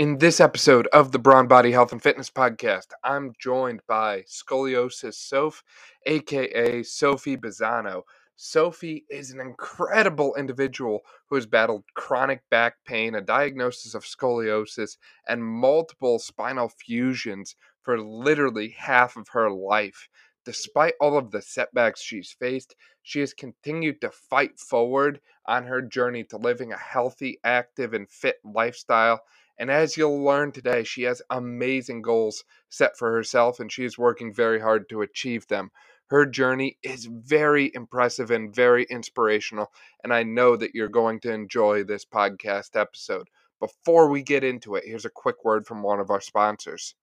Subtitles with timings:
[0.00, 5.12] In this episode of the Brawn Body Health and Fitness Podcast, I'm joined by Scoliosis
[5.12, 5.62] Soph,
[6.06, 8.04] aka Sophie Bizzano.
[8.34, 14.96] Sophie is an incredible individual who has battled chronic back pain, a diagnosis of scoliosis,
[15.28, 20.08] and multiple spinal fusions for literally half of her life.
[20.46, 25.82] Despite all of the setbacks she's faced, she has continued to fight forward on her
[25.82, 29.20] journey to living a healthy, active, and fit lifestyle
[29.60, 33.98] and as you'll learn today, she has amazing goals set for herself and she is
[33.98, 35.70] working very hard to achieve them.
[36.06, 39.70] Her journey is very impressive and very inspirational,
[40.02, 43.28] and I know that you're going to enjoy this podcast episode.
[43.60, 46.94] Before we get into it, here's a quick word from one of our sponsors.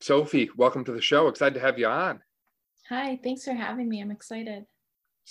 [0.00, 1.28] Sophie, welcome to the show.
[1.28, 2.22] Excited to have you on.
[2.88, 4.00] Hi, thanks for having me.
[4.00, 4.66] I'm excited.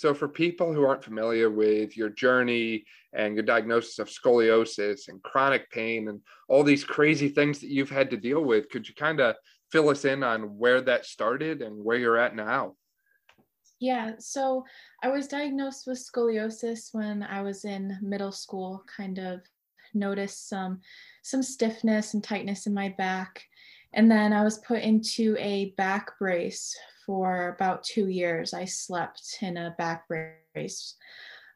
[0.00, 5.22] So, for people who aren't familiar with your journey and your diagnosis of scoliosis and
[5.22, 8.94] chronic pain and all these crazy things that you've had to deal with, could you
[8.94, 9.36] kind of
[9.70, 12.76] fill us in on where that started and where you're at now?
[13.78, 14.64] Yeah, so
[15.02, 19.42] I was diagnosed with scoliosis when I was in middle school, kind of
[19.92, 20.80] noticed some
[21.22, 23.44] some stiffness and tightness in my back.
[23.92, 26.74] And then I was put into a back brace
[27.10, 28.54] for about two years.
[28.54, 30.94] I slept in a back brace.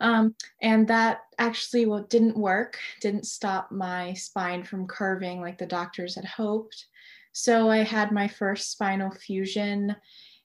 [0.00, 5.64] Um, and that actually well, didn't work, didn't stop my spine from curving like the
[5.64, 6.86] doctors had hoped.
[7.30, 9.94] So I had my first spinal fusion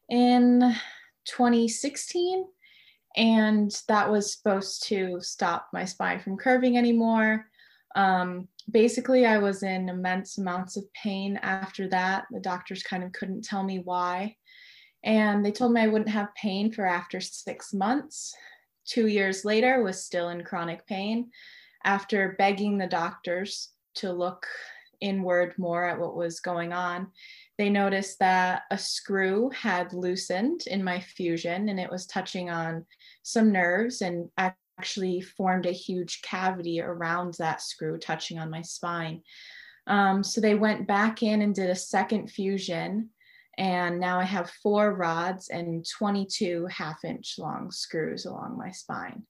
[0.10, 0.76] in
[1.26, 2.46] 2016.
[3.18, 7.48] And that was supposed to stop my spine from curving anymore.
[7.96, 12.26] Um, basically, I was in immense amounts of pain after that.
[12.30, 14.36] The doctors kind of couldn't tell me why.
[15.04, 18.34] And they told me I wouldn't have pain for after six months.
[18.86, 21.32] Two years later, was still in chronic pain.
[21.84, 24.46] After begging the doctors to look
[25.00, 27.08] inward more at what was going on,
[27.58, 32.86] they noticed that a screw had loosened in my fusion and it was touching on
[33.24, 39.22] some nerves and actually formed a huge cavity around that screw, touching on my spine.
[39.88, 43.10] Um, so they went back in and did a second fusion
[43.60, 49.24] and now I have four rods and 22 half inch long screws along my spine.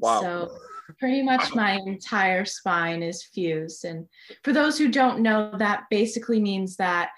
[0.00, 0.20] Wow.
[0.20, 0.50] So
[0.98, 3.84] pretty much my entire spine is fused.
[3.84, 4.08] And
[4.42, 7.10] for those who don't know, that basically means that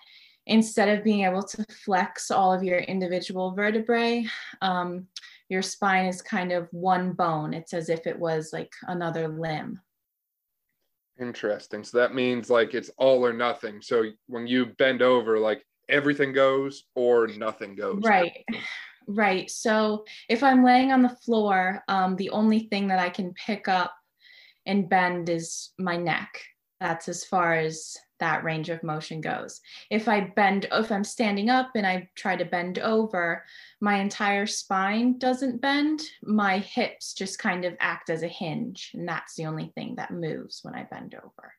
[0.46, 4.26] instead of being able to flex all of your individual vertebrae,
[4.60, 5.06] um,
[5.48, 7.54] your spine is kind of one bone.
[7.54, 9.80] It's as if it was like another limb.
[11.18, 11.82] Interesting.
[11.82, 13.80] So that means like it's all or nothing.
[13.80, 18.02] So when you bend over, like everything goes or nothing goes.
[18.02, 18.44] Right.
[19.06, 19.50] Right.
[19.50, 23.68] So if I'm laying on the floor, um, the only thing that I can pick
[23.68, 23.92] up
[24.64, 26.40] and bend is my neck.
[26.80, 29.60] That's as far as that range of motion goes.
[29.90, 33.44] If I bend, if I'm standing up and I try to bend over,
[33.80, 36.02] my entire spine doesn't bend.
[36.22, 38.92] My hips just kind of act as a hinge.
[38.94, 41.52] And that's the only thing that moves when I bend over.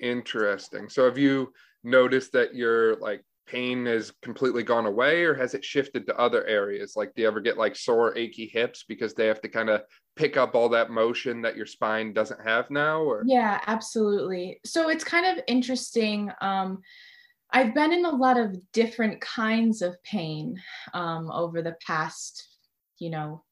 [0.00, 0.88] Interesting.
[0.88, 1.52] So have you
[1.82, 6.44] noticed that your like pain has completely gone away or has it shifted to other
[6.46, 6.94] areas?
[6.96, 9.82] Like do you ever get like sore achy hips because they have to kind of
[10.16, 13.22] pick up all that motion that your spine doesn't have now or?
[13.26, 14.60] Yeah absolutely.
[14.64, 16.80] So it's kind of interesting um
[17.52, 20.60] i've been in a lot of different kinds of pain
[20.92, 22.48] um over the past
[22.98, 23.42] you know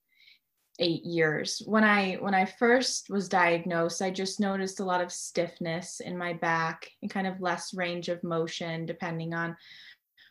[0.82, 1.62] eight years.
[1.65, 6.19] When i when i first was diagnosed i just noticed a lot of stiffness in
[6.19, 9.56] my back and kind of less range of motion depending on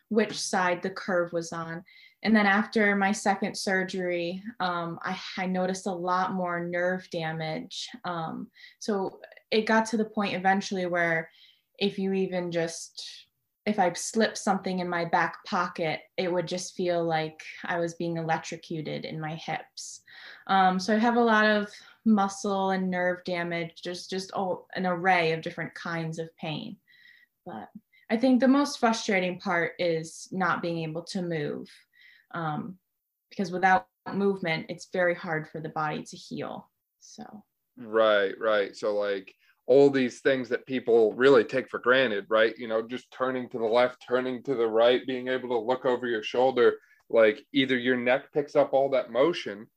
[0.10, 1.84] which side the curve was on.
[2.24, 7.88] And then after my second surgery um, I, I, noticed a lot more nerve damage.
[8.04, 8.48] Um,
[8.80, 11.30] so it got to the point eventually where
[11.80, 13.26] if you even just
[13.66, 17.94] if I slipped something in my back pocket, it would just feel like I was
[17.94, 20.02] being electrocuted in my hips.
[20.48, 21.70] Um, so I have a lot of
[22.06, 26.78] muscle and nerve damage, just just all, an array of different kinds of pain.
[27.46, 27.70] But
[28.10, 31.70] I think the most frustrating part is not being able to move,
[32.34, 32.78] um,
[33.30, 36.70] because without movement, it's very hard for the body to heal.
[37.00, 37.24] So.
[37.78, 38.76] Right, right.
[38.76, 39.34] So like
[39.68, 42.54] all these things that people really take for granted, right?
[42.58, 45.86] You know, just turning to the left, turning to the right, being able to look
[45.86, 46.76] over your shoulder,
[47.10, 49.68] like either your neck picks up all that motion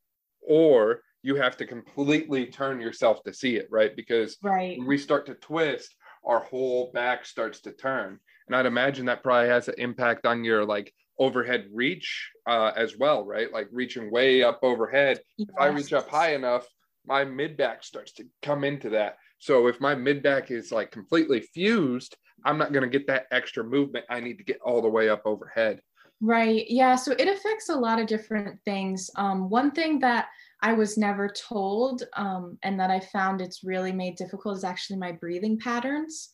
[0.47, 3.97] or you have to completely turn yourself to see it, right?
[3.97, 4.79] Because right.
[4.79, 5.95] when we start to twist,
[6.25, 8.19] our whole back starts to turn.
[8.47, 12.99] And I'd imagine that probably has an impact on your like overhead reach uh, as
[12.99, 13.53] well, right?
[13.53, 15.21] Like reaching way up overhead.
[15.39, 15.49] Yes.
[15.49, 16.67] If I reach up high enough,
[17.07, 20.91] my mid back starts to come into that So if my mid back is like
[20.91, 24.07] completely fused, I'm not going to get that extra movement.
[24.09, 25.81] I need to get all the way up overhead.
[26.27, 26.65] Right.
[26.71, 26.97] Yeah.
[26.97, 29.11] So it affects a lot of different things.
[29.17, 30.29] Um, one thing that
[30.63, 34.99] I was never told um, and that I found it's really made difficult is actually
[35.01, 36.31] my breathing patterns.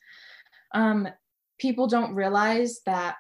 [0.73, 1.09] Um,
[1.59, 3.17] people don't realize that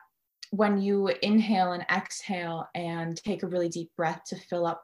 [0.52, 4.80] when you inhale and exhale and take a really deep breath to fill up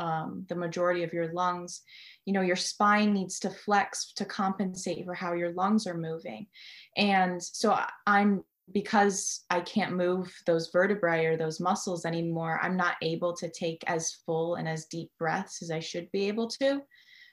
[0.00, 1.82] um, the majority of your lungs,
[2.24, 6.48] you know, your spine needs to flex to compensate for how your lungs are moving.
[6.96, 8.42] And so I'm
[8.72, 13.82] because I can't move those vertebrae or those muscles anymore, I'm not able to take
[13.86, 16.82] as full and as deep breaths as I should be able to.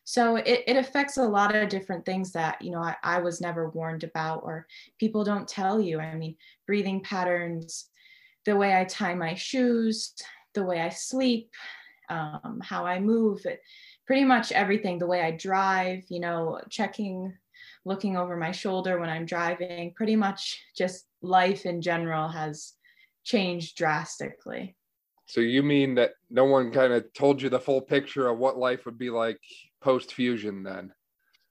[0.05, 3.41] So it, it affects a lot of different things that, you know, I, I was
[3.41, 4.67] never warned about or
[4.99, 5.99] people don't tell you.
[5.99, 6.35] I mean,
[6.67, 7.89] breathing patterns,
[8.45, 10.13] the way I tie my shoes,
[10.53, 11.49] the way I sleep,
[12.09, 13.43] um, how I move,
[14.05, 17.33] pretty much everything, the way I drive, you know, checking
[17.85, 19.93] looking over my shoulder when I'm driving.
[19.95, 22.73] Pretty much just life in general has
[23.23, 24.75] changed drastically.
[25.27, 28.57] So you mean that no one kind of told you the full picture of what
[28.57, 29.39] life would be like
[29.81, 30.91] post fusion then?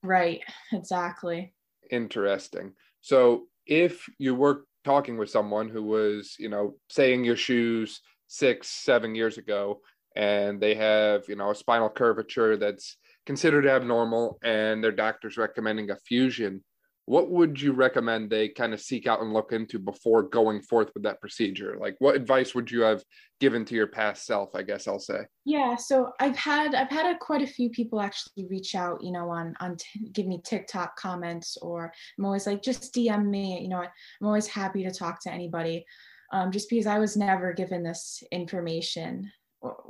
[0.02, 0.42] Right,
[0.72, 1.54] exactly.
[1.90, 2.72] Interesting.
[3.00, 8.68] So if you were talking with someone who was, you know, saying your shoes six,
[8.68, 9.80] seven years ago,
[10.14, 15.90] and they have, you know, a spinal curvature that's considered abnormal and their doctor's recommending
[15.90, 16.62] a fusion,
[17.06, 20.90] what would you recommend they kind of seek out and look into before going forth
[20.94, 21.76] with that procedure?
[21.78, 23.02] Like what advice would you have
[23.40, 25.26] given to your past self, I guess I'll say?
[25.44, 29.12] Yeah, so I've had I've had a, quite a few people actually reach out, you
[29.12, 33.60] know, on on t- give me TikTok comments or I'm always like just DM me,
[33.60, 35.84] you know, I'm always happy to talk to anybody.
[36.32, 39.30] Um, just because I was never given this information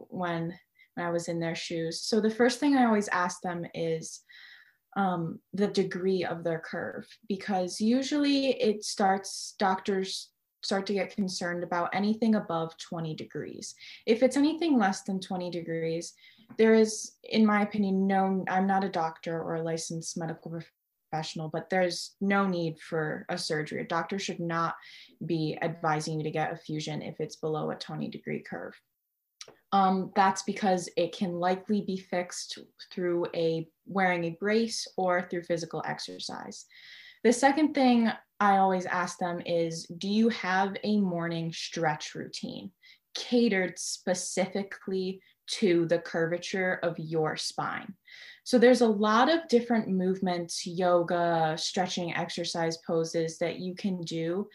[0.08, 0.52] when
[0.94, 2.02] when I was in their shoes.
[2.02, 4.20] So the first thing I always ask them is
[4.96, 10.30] um, the degree of their curve, because usually it starts, doctors
[10.62, 13.74] start to get concerned about anything above 20 degrees.
[14.06, 16.14] If it's anything less than 20 degrees,
[16.58, 20.62] there is, in my opinion, no, I'm not a doctor or a licensed medical
[21.10, 23.80] professional, but there's no need for a surgery.
[23.80, 24.74] A doctor should not
[25.26, 28.74] be advising you to get a fusion if it's below a 20 degree curve
[29.72, 32.58] um, that's because it can likely be fixed
[32.92, 36.66] through a wearing a brace or through physical exercise.
[37.24, 42.70] The second thing I always ask them is Do you have a morning stretch routine
[43.14, 47.94] catered specifically to the curvature of your spine?
[48.44, 54.48] So there's a lot of different movements, yoga, stretching exercise poses that you can do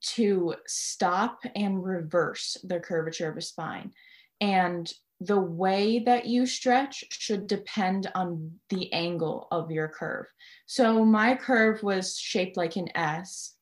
[0.00, 3.92] to stop and reverse the curvature of a spine.
[4.40, 10.26] And the way that you stretch should depend on the angle of your curve.
[10.66, 13.54] So my curve was shaped like an S.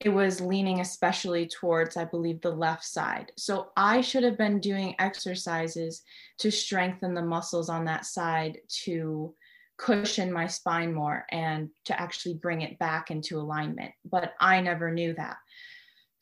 [0.00, 3.32] It was leaning especially towards, I believe, the left side.
[3.36, 6.02] So I should have been doing exercises
[6.38, 9.34] to strengthen the muscles on that side to
[9.76, 13.92] cushion my spine more and to actually bring it back into alignment.
[14.04, 15.36] But I never knew that.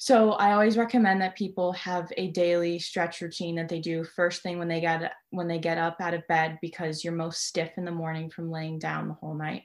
[0.03, 4.43] So I always recommend that people have a daily stretch routine that they do first
[4.43, 7.71] thing when they get when they get up out of bed because you're most stiff
[7.77, 9.63] in the morning from laying down the whole night.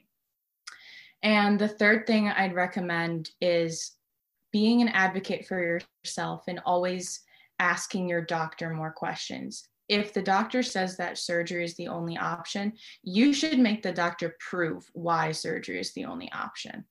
[1.24, 3.96] And the third thing I'd recommend is
[4.52, 7.20] being an advocate for yourself and always
[7.58, 9.66] asking your doctor more questions.
[9.88, 14.36] If the doctor says that surgery is the only option, you should make the doctor
[14.38, 16.84] prove why surgery is the only option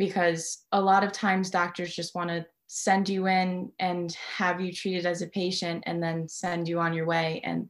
[0.00, 4.72] because a lot of times doctors just want to send you in and have you
[4.72, 7.40] treated as a patient and then send you on your way.
[7.42, 7.68] And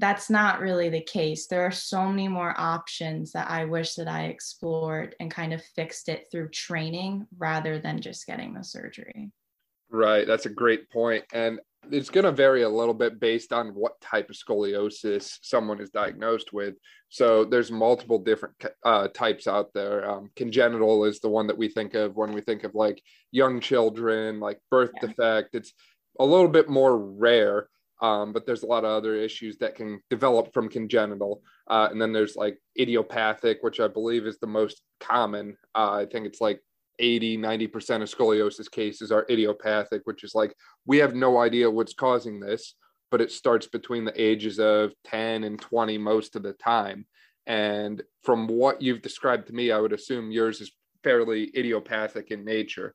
[0.00, 1.46] that's not really the case.
[1.46, 5.62] There are so many more options that i wish that i explored and kind of
[5.76, 9.30] fixed it through training rather than just getting the surgery.
[9.88, 10.26] Right.
[10.26, 11.24] That's a great point.
[11.32, 15.80] And it's going to vary a little bit based on what type of scoliosis someone
[15.80, 16.74] is diagnosed with.
[17.08, 20.08] So there's multiple different uh, types out there.
[20.08, 23.60] Um, congenital is the one that we think of when we think of like young
[23.60, 25.08] children, like birth yeah.
[25.08, 25.54] defect.
[25.54, 25.72] It's
[26.18, 27.68] a little bit more rare,
[28.02, 31.42] um, but there's a lot of other issues that can develop from congenital.
[31.68, 35.56] Uh, and then there's like idiopathic, which I believe is the most common.
[35.74, 36.60] Uh, I think it's like
[37.00, 40.54] 80 90% of scoliosis cases are idiopathic which is like
[40.86, 42.74] we have no idea what's causing this
[43.10, 47.06] but it starts between the ages of 10 and 20 most of the time
[47.46, 52.44] and from what you've described to me i would assume yours is fairly idiopathic in
[52.44, 52.94] nature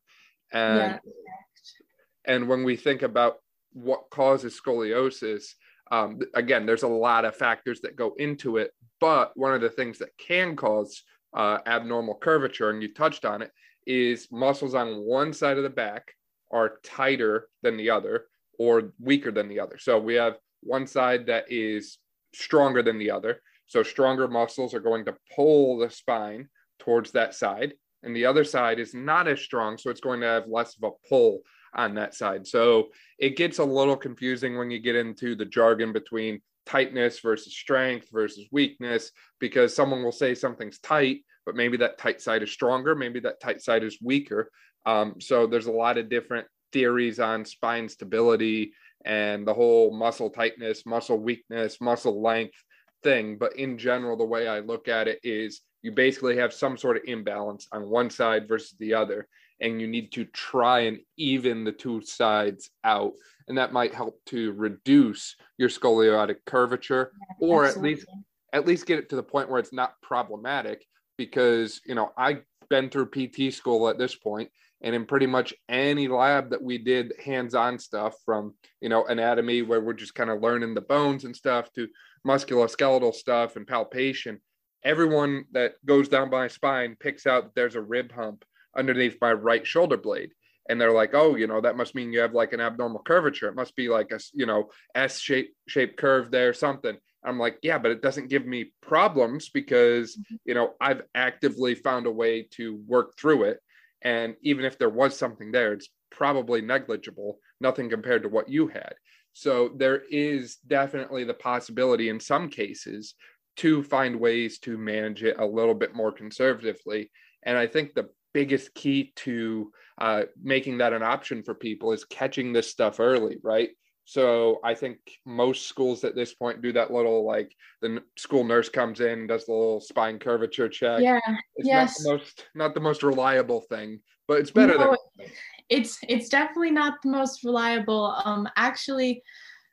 [0.52, 2.34] and yeah.
[2.34, 3.38] and when we think about
[3.72, 5.44] what causes scoliosis
[5.90, 8.70] um, again there's a lot of factors that go into it
[9.00, 11.02] but one of the things that can cause
[11.36, 13.52] uh, abnormal curvature, and you touched on it,
[13.86, 16.12] is muscles on one side of the back
[16.50, 18.26] are tighter than the other
[18.58, 19.78] or weaker than the other.
[19.78, 21.98] So we have one side that is
[22.34, 23.40] stronger than the other.
[23.66, 28.44] So stronger muscles are going to pull the spine towards that side, and the other
[28.44, 31.40] side is not as strong, so it's going to have less of a pull
[31.74, 32.46] on that side.
[32.46, 32.88] So
[33.18, 38.08] it gets a little confusing when you get into the jargon between tightness versus strength
[38.12, 42.94] versus weakness because someone will say something's tight, but maybe that tight side is stronger,
[42.94, 44.50] maybe that tight side is weaker.
[44.84, 48.72] Um, so there's a lot of different theories on spine stability
[49.04, 52.62] and the whole muscle tightness, muscle weakness, muscle length
[53.02, 53.38] thing.
[53.38, 56.96] But in general, the way I look at it is you basically have some sort
[56.96, 59.28] of imbalance on one side versus the other
[59.60, 63.12] and you need to try and even the two sides out
[63.48, 67.92] and that might help to reduce your scoliotic curvature yeah, or absolutely.
[67.92, 68.08] at least
[68.52, 70.84] at least get it to the point where it's not problematic
[71.16, 74.50] because you know i've been through pt school at this point
[74.82, 79.62] and in pretty much any lab that we did hands-on stuff from you know anatomy
[79.62, 81.88] where we're just kind of learning the bones and stuff to
[82.26, 84.40] musculoskeletal stuff and palpation
[84.86, 88.44] everyone that goes down my spine picks out that there's a rib hump
[88.76, 90.30] underneath my right shoulder blade.
[90.68, 93.48] And they're like oh you know that must mean you have like an abnormal curvature.
[93.48, 97.58] It must be like a you know s shape shape curve there something i'm like
[97.62, 100.36] yeah but it doesn't give me problems because mm-hmm.
[100.44, 103.58] you know i've actively found a way to work through it
[104.02, 108.68] and even if there was something there it's probably negligible nothing compared to what you
[108.68, 108.94] had
[109.32, 113.14] so there is definitely the possibility in some cases
[113.56, 117.10] to find ways to manage it a little bit more conservatively
[117.42, 122.04] and i think the biggest key to uh, making that an option for people is
[122.04, 123.70] catching this stuff early, right?
[124.08, 128.68] So I think most schools at this point do that little like the school nurse
[128.68, 131.00] comes in, does the little spine curvature check.
[131.00, 131.18] Yeah.
[131.56, 132.04] It's yes.
[132.04, 133.98] not the most not the most reliable thing,
[134.28, 135.26] but it's better no, than
[135.68, 138.16] it's it's definitely not the most reliable.
[138.24, 139.24] Um actually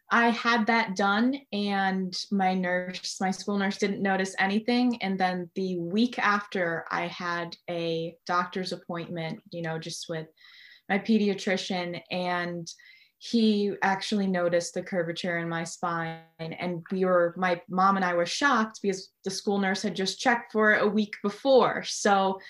[0.09, 5.01] I had that done, and my nurse, my school nurse, didn't notice anything.
[5.01, 10.27] And then the week after, I had a doctor's appointment, you know, just with
[10.87, 12.67] my pediatrician, and
[13.25, 16.19] he actually noticed the curvature in my spine.
[16.39, 20.19] And we were, my mom and I were shocked because the school nurse had just
[20.19, 21.83] checked for it a week before.
[21.83, 22.41] So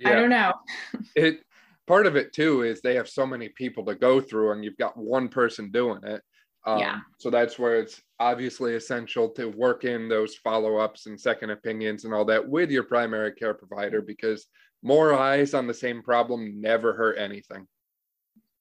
[0.00, 0.08] yeah.
[0.08, 0.52] I don't know.
[1.14, 1.44] it
[1.86, 4.78] part of it too is they have so many people to go through and you've
[4.78, 6.22] got one person doing it
[6.66, 7.00] um, yeah.
[7.18, 12.14] so that's where it's obviously essential to work in those follow-ups and second opinions and
[12.14, 14.46] all that with your primary care provider because
[14.82, 17.66] more eyes on the same problem never hurt anything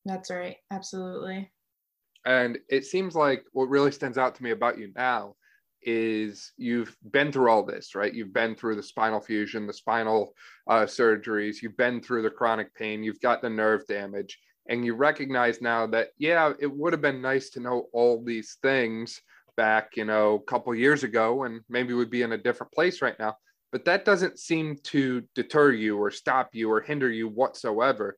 [0.06, 1.50] that's right absolutely
[2.26, 5.36] and it seems like what really stands out to me about you now
[5.86, 8.14] is you've been through all this, right?
[8.14, 10.34] You've been through the spinal fusion, the spinal
[10.68, 14.96] uh, surgeries, you've been through the chronic pain, you've got the nerve damage, and you
[14.96, 19.22] recognize now that, yeah, it would have been nice to know all these things
[19.58, 23.02] back, you know, a couple years ago, and maybe we'd be in a different place
[23.02, 23.36] right now.
[23.72, 28.18] But that doesn't seem to deter you or stop you or hinder you whatsoever.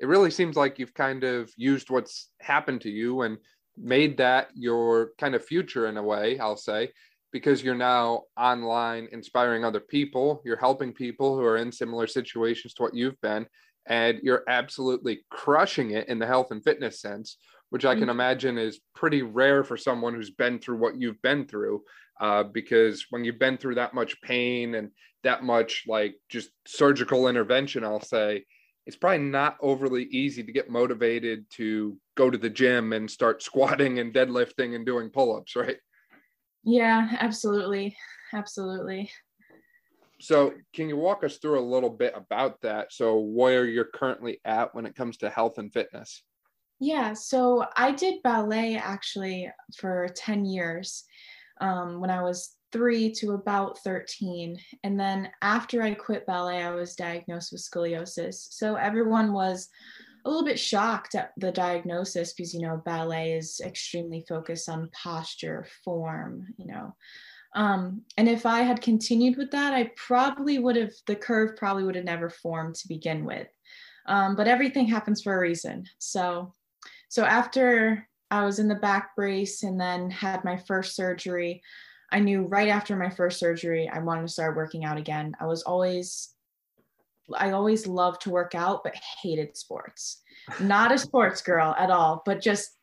[0.00, 3.38] It really seems like you've kind of used what's happened to you and
[3.76, 6.90] made that your kind of future in a way, I'll say,
[7.32, 10.42] because you're now online inspiring other people.
[10.44, 13.46] You're helping people who are in similar situations to what you've been.
[13.88, 17.36] And you're absolutely crushing it in the health and fitness sense,
[17.70, 18.10] which I can mm-hmm.
[18.10, 21.82] imagine is pretty rare for someone who's been through what you've been through.
[22.20, 24.90] Uh, because when you've been through that much pain and
[25.22, 28.44] that much like just surgical intervention, I'll say,
[28.86, 33.42] it's probably not overly easy to get motivated to go to the gym and start
[33.42, 35.78] squatting and deadlifting and doing pull-ups right?
[36.64, 37.96] Yeah absolutely.
[38.32, 39.10] Absolutely.
[40.20, 42.92] So can you walk us through a little bit about that?
[42.92, 46.22] So where you're currently at when it comes to health and fitness?
[46.78, 51.04] Yeah so i did ballet actually for 10 years
[51.60, 54.58] um, when i was three to about 13.
[54.82, 58.48] And then after I quit ballet, I was diagnosed with scoliosis.
[58.50, 59.68] So everyone was
[60.24, 64.90] a little bit shocked at the diagnosis because, you know, ballet is extremely focused on
[64.92, 66.94] posture, form, you know.
[67.54, 71.84] Um, and if I had continued with that, I probably would have, the curve probably
[71.84, 73.48] would have never formed to begin with.
[74.06, 75.84] Um, but everything happens for a reason.
[75.98, 76.52] So,
[77.08, 81.62] so after I was in the back brace and then had my first surgery,
[82.10, 85.36] I knew right after my first surgery, I wanted to start working out again.
[85.40, 86.34] I was always,
[87.34, 90.22] I always loved to work out, but hated sports.
[90.60, 92.76] Not a sports girl at all, but just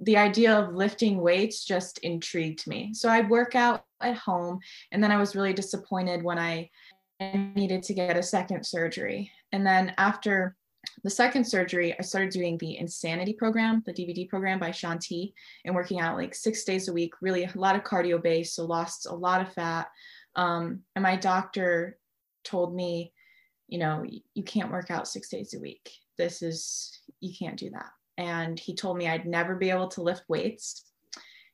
[0.00, 2.94] the idea of lifting weights just intrigued me.
[2.94, 4.60] So I'd work out at home.
[4.92, 6.70] And then I was really disappointed when I
[7.20, 9.30] needed to get a second surgery.
[9.52, 10.56] And then after
[11.02, 15.34] the second surgery, I started doing the Insanity program, the DVD program by Shaun T,
[15.64, 18.64] and working out like six days a week, really a lot of cardio based, so
[18.64, 19.88] lost a lot of fat.
[20.36, 21.98] Um, and my doctor
[22.44, 23.12] told me,
[23.68, 24.04] you know,
[24.34, 25.90] you can't work out six days a week.
[26.18, 27.90] This is, you can't do that.
[28.18, 30.84] And he told me I'd never be able to lift weights.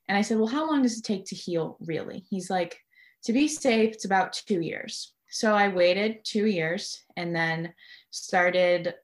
[0.09, 2.25] And I said, well, how long does it take to heal really?
[2.29, 2.79] He's like,
[3.25, 5.13] to be safe, it's about two years.
[5.29, 7.75] So I waited two years and then
[8.11, 8.95] started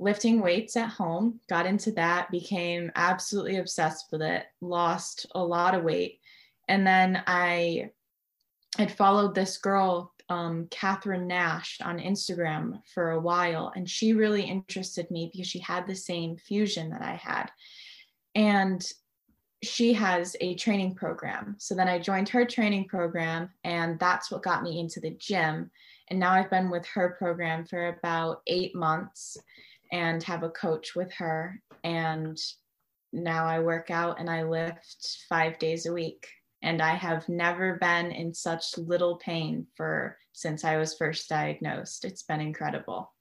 [0.00, 5.74] lifting weights at home, got into that, became absolutely obsessed with it, lost a lot
[5.74, 6.20] of weight.
[6.68, 7.90] And then I
[8.78, 13.72] had followed this girl, um, Catherine Nash, on Instagram for a while.
[13.76, 17.50] And she really interested me because she had the same fusion that I had.
[18.34, 18.82] And
[19.62, 21.56] she has a training program.
[21.58, 25.70] So then I joined her training program, and that's what got me into the gym.
[26.08, 29.36] And now I've been with her program for about eight months
[29.92, 31.60] and have a coach with her.
[31.84, 32.38] And
[33.12, 36.26] now I work out and I lift five days a week.
[36.62, 42.04] And I have never been in such little pain for since I was first diagnosed.
[42.04, 43.12] It's been incredible.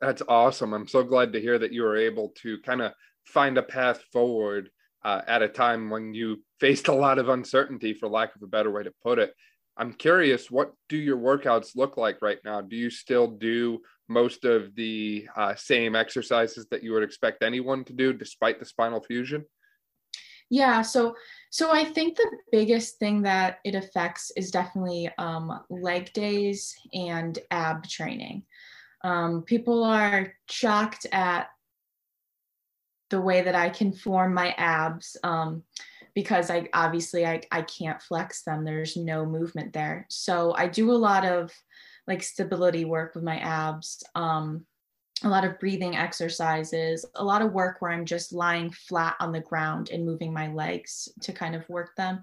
[0.00, 0.72] That's awesome.
[0.74, 2.92] I'm so glad to hear that you were able to kind of
[3.24, 4.70] find a path forward
[5.04, 8.46] uh, at a time when you faced a lot of uncertainty, for lack of a
[8.46, 9.32] better way to put it.
[9.76, 12.60] I'm curious, what do your workouts look like right now?
[12.60, 17.84] Do you still do most of the uh, same exercises that you would expect anyone
[17.84, 19.44] to do despite the spinal fusion?
[20.50, 21.14] Yeah, so
[21.50, 27.38] so I think the biggest thing that it affects is definitely um, leg days and
[27.50, 28.44] ab training.
[29.04, 31.48] Um, people are shocked at
[33.10, 35.62] the way that I can form my abs um,
[36.14, 38.64] because I obviously I, I can't flex them.
[38.64, 40.06] There's no movement there.
[40.08, 41.52] So I do a lot of
[42.08, 44.64] like stability work with my abs, um,
[45.24, 49.32] a lot of breathing exercises, a lot of work where I'm just lying flat on
[49.32, 52.22] the ground and moving my legs to kind of work them.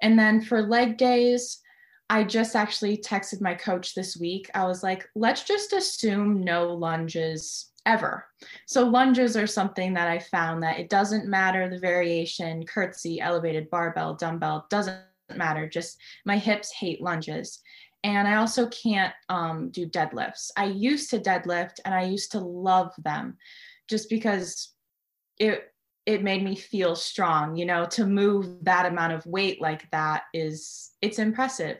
[0.00, 1.60] And then for leg days,
[2.08, 4.48] I just actually texted my coach this week.
[4.54, 8.26] I was like, let's just assume no lunges ever.
[8.66, 13.70] So lunges are something that I found that it doesn't matter the variation, curtsy, elevated
[13.70, 14.98] barbell, dumbbell, doesn't
[15.34, 15.68] matter.
[15.68, 17.60] Just my hips hate lunges
[18.06, 20.52] and I also can't um, do deadlifts.
[20.56, 23.36] I used to deadlift and I used to love them
[23.88, 24.72] just because
[25.38, 25.72] it
[26.06, 30.22] it made me feel strong you know to move that amount of weight like that
[30.32, 31.78] is it's impressive.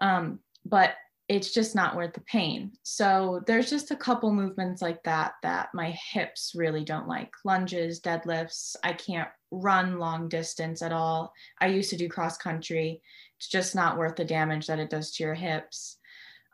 [0.00, 0.94] Um, but
[1.28, 2.72] it's just not worth the pain.
[2.82, 7.30] So there's just a couple movements like that that my hips really don't like.
[7.44, 11.34] Lunges deadlifts i can't run long distance at all.
[11.60, 13.02] I used to do cross country
[13.40, 15.96] it's just not worth the damage that it does to your hips.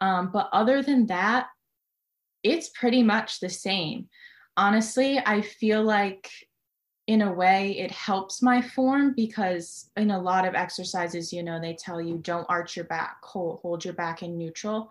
[0.00, 1.48] Um, but other than that,
[2.44, 4.08] it's pretty much the same.
[4.56, 6.30] Honestly, I feel like
[7.08, 11.60] in a way it helps my form because in a lot of exercises, you know,
[11.60, 14.88] they tell you don't arch your back, hold, hold your back in neutral.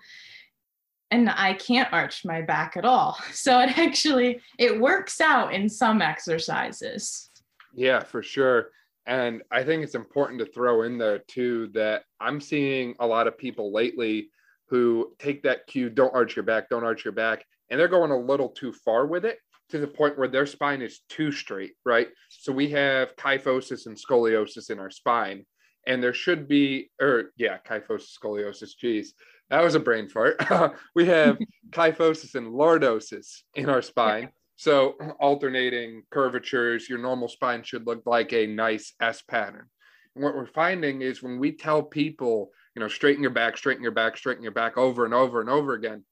[1.12, 3.18] And I can't arch my back at all.
[3.32, 7.30] So it actually it works out in some exercises.
[7.74, 8.72] Yeah, for sure.
[9.08, 13.28] And I think it's important to throw in there too that I'm seeing a lot
[13.28, 14.30] of people lately
[14.68, 18.12] who take that cue, don't arch your back, don't arch your back, and they're going
[18.12, 19.38] a little too far with it
[19.70, 22.08] to the point where their spine is too straight, right?
[22.30, 25.46] So we have kyphosis and scoliosis in our spine,
[25.88, 29.14] and there should be, or yeah, kyphosis, scoliosis, geez,
[29.50, 30.44] that was a brain fart.
[30.96, 31.38] we have
[31.70, 34.30] kyphosis and lordosis in our spine.
[34.56, 39.68] So alternating curvatures, your normal spine should look like a nice S pattern.
[40.16, 43.84] And what we're finding is when we tell people, you know, straighten your back, straighten
[43.84, 46.04] your back, straighten your back over and over and over again,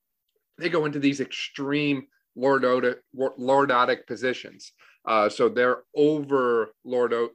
[0.57, 2.03] they go into these extreme
[2.37, 4.73] lordotic, lordotic positions.
[5.07, 7.29] Uh, so they're over lordo,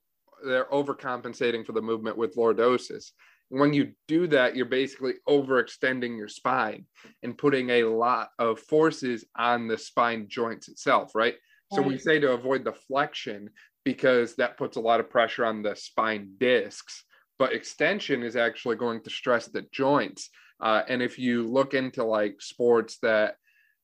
[0.44, 3.12] they're overcompensating for the movement with lordosis
[3.50, 6.84] when you do that, you're basically overextending your spine
[7.22, 11.34] and putting a lot of forces on the spine joints itself, right?
[11.72, 13.50] So we say to avoid the flexion
[13.84, 17.04] because that puts a lot of pressure on the spine discs,
[17.38, 20.30] but extension is actually going to stress the joints.
[20.60, 23.36] Uh, and if you look into like sports that,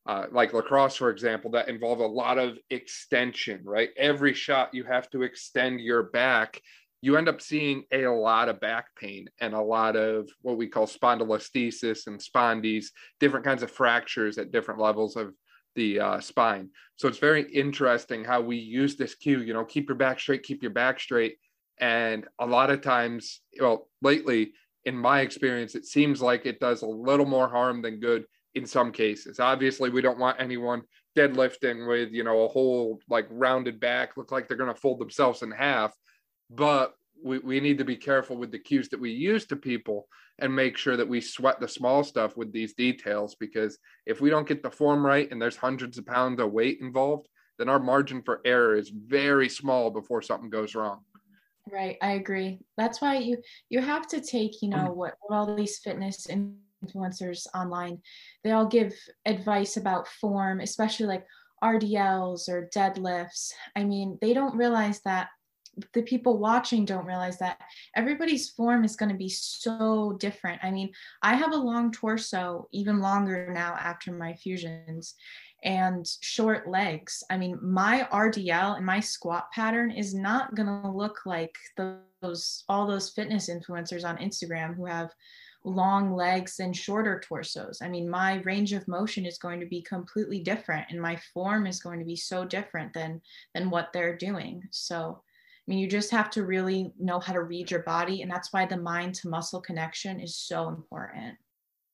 [0.07, 3.89] uh, like lacrosse, for example, that involve a lot of extension, right?
[3.97, 6.61] Every shot you have to extend your back
[7.05, 10.65] you end up seeing a lot of back pain and a lot of what we
[10.65, 12.87] call spondylolisthesis and spondies,
[13.19, 15.31] different kinds of fractures at different levels of
[15.75, 16.67] the uh, spine.
[16.95, 20.41] So it's very interesting how we use this cue, you know, keep your back straight,
[20.41, 21.37] keep your back straight.
[21.79, 24.53] And a lot of times, well, lately,
[24.85, 28.65] in my experience, it seems like it does a little more harm than good in
[28.65, 29.39] some cases.
[29.39, 30.81] Obviously, we don't want anyone
[31.15, 34.99] deadlifting with, you know, a whole like rounded back, look like they're going to fold
[34.99, 35.93] themselves in half.
[36.49, 40.07] But we, we need to be careful with the cues that we use to people
[40.39, 44.29] and make sure that we sweat the small stuff with these details because if we
[44.29, 47.27] don't get the form right and there's hundreds of pounds of weight involved,
[47.57, 50.99] then our margin for error is very small before something goes wrong.
[51.71, 52.59] Right, I agree.
[52.77, 53.37] That's why you
[53.69, 58.01] you have to take, you know, what, what all these fitness influencers online,
[58.43, 58.93] they all give
[59.25, 61.25] advice about form, especially like
[61.63, 63.51] RDLs or deadlifts.
[63.75, 65.29] I mean, they don't realize that
[65.93, 67.59] the people watching don't realize that
[67.95, 70.63] everybody's form is going to be so different.
[70.63, 75.15] I mean, I have a long torso, even longer now after my fusions,
[75.63, 77.23] and short legs.
[77.29, 82.63] I mean, my RDL and my squat pattern is not going to look like those
[82.69, 85.11] all those fitness influencers on Instagram who have
[85.65, 87.81] long legs and shorter torsos.
[87.81, 91.65] I mean, my range of motion is going to be completely different and my form
[91.65, 93.21] is going to be so different than
[93.55, 94.63] than what they're doing.
[94.71, 95.23] So
[95.67, 98.21] I mean, you just have to really know how to read your body.
[98.21, 101.35] And that's why the mind to muscle connection is so important.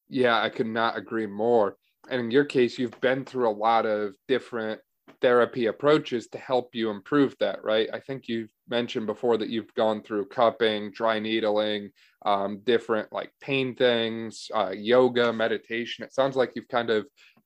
[0.09, 1.77] Yeah, I could not agree more.
[2.09, 4.81] And in your case, you've been through a lot of different
[5.21, 7.87] therapy approaches to help you improve that, right?
[7.93, 11.91] I think you've mentioned before that you've gone through cupping, dry needling,
[12.25, 16.03] um, different like pain things, uh, yoga, meditation.
[16.03, 17.05] It sounds like you've kind of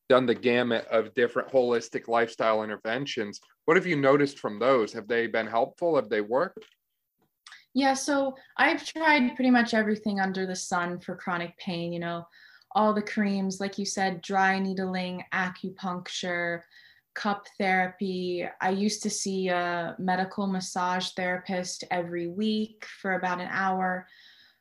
[0.09, 3.39] done the gamut of different holistic lifestyle interventions.
[3.65, 4.93] What have you noticed from those?
[4.93, 5.95] Have they been helpful?
[5.95, 6.65] Have they worked?
[7.73, 12.25] Yeah, so I've tried pretty much everything under the sun for chronic pain, you know,
[12.71, 16.61] all the creams, like you said, dry needling, acupuncture,
[17.15, 18.47] cup therapy.
[18.61, 24.07] I used to see a medical massage therapist every week for about an hour.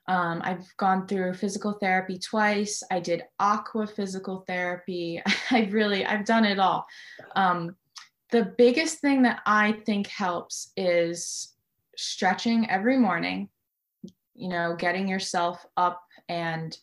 [0.06, 2.82] Um, I've gone through physical therapy twice.
[2.90, 5.22] I did aqua physical therapy.
[5.50, 6.86] I've really, I've done it all.
[7.36, 7.76] Um,
[8.30, 11.54] the biggest thing that I think helps is
[11.96, 13.48] stretching every morning,
[14.34, 16.76] you know, getting yourself up and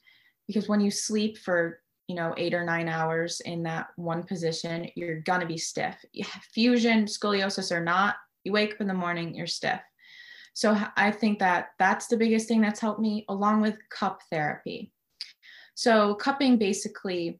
[0.47, 4.89] because when you sleep for you know eight or nine hours in that one position
[4.95, 5.95] you're gonna be stiff
[6.53, 9.79] fusion scoliosis or not you wake up in the morning you're stiff
[10.53, 14.91] so I think that that's the biggest thing that's helped me, along with cup therapy.
[15.75, 17.39] So cupping basically,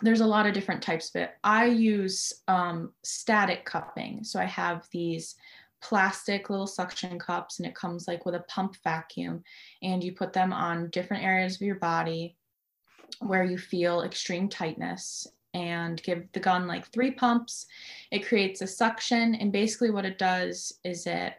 [0.00, 1.30] there's a lot of different types of it.
[1.42, 4.22] I use um, static cupping.
[4.22, 5.34] So I have these
[5.80, 9.42] plastic little suction cups and it comes like with a pump vacuum
[9.82, 12.36] and you put them on different areas of your body
[13.20, 17.66] where you feel extreme tightness and give the gun like three pumps.
[18.10, 21.34] It creates a suction and basically what it does is it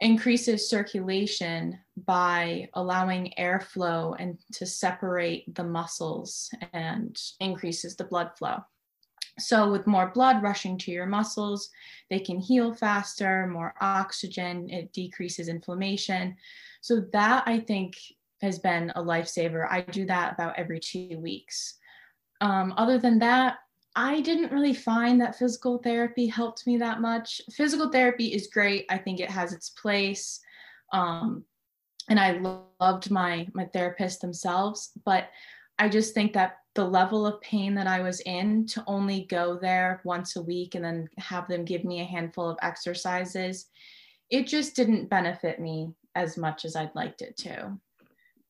[0.00, 8.58] increases circulation by allowing airflow and to separate the muscles and increases the blood flow.
[9.38, 11.70] So, with more blood rushing to your muscles,
[12.08, 16.36] they can heal faster, more oxygen, it decreases inflammation.
[16.80, 17.96] So, that I think
[18.42, 19.66] has been a lifesaver.
[19.68, 21.78] I do that about every two weeks.
[22.40, 23.56] Um, other than that,
[23.96, 27.40] I didn't really find that physical therapy helped me that much.
[27.52, 28.86] Physical therapy is great.
[28.90, 30.40] I think it has its place.
[30.92, 31.44] Um,
[32.08, 32.32] and I
[32.80, 35.30] loved my my therapist themselves, but
[35.78, 39.58] I just think that the level of pain that I was in to only go
[39.60, 43.66] there once a week and then have them give me a handful of exercises,
[44.30, 47.78] it just didn't benefit me as much as I'd liked it to.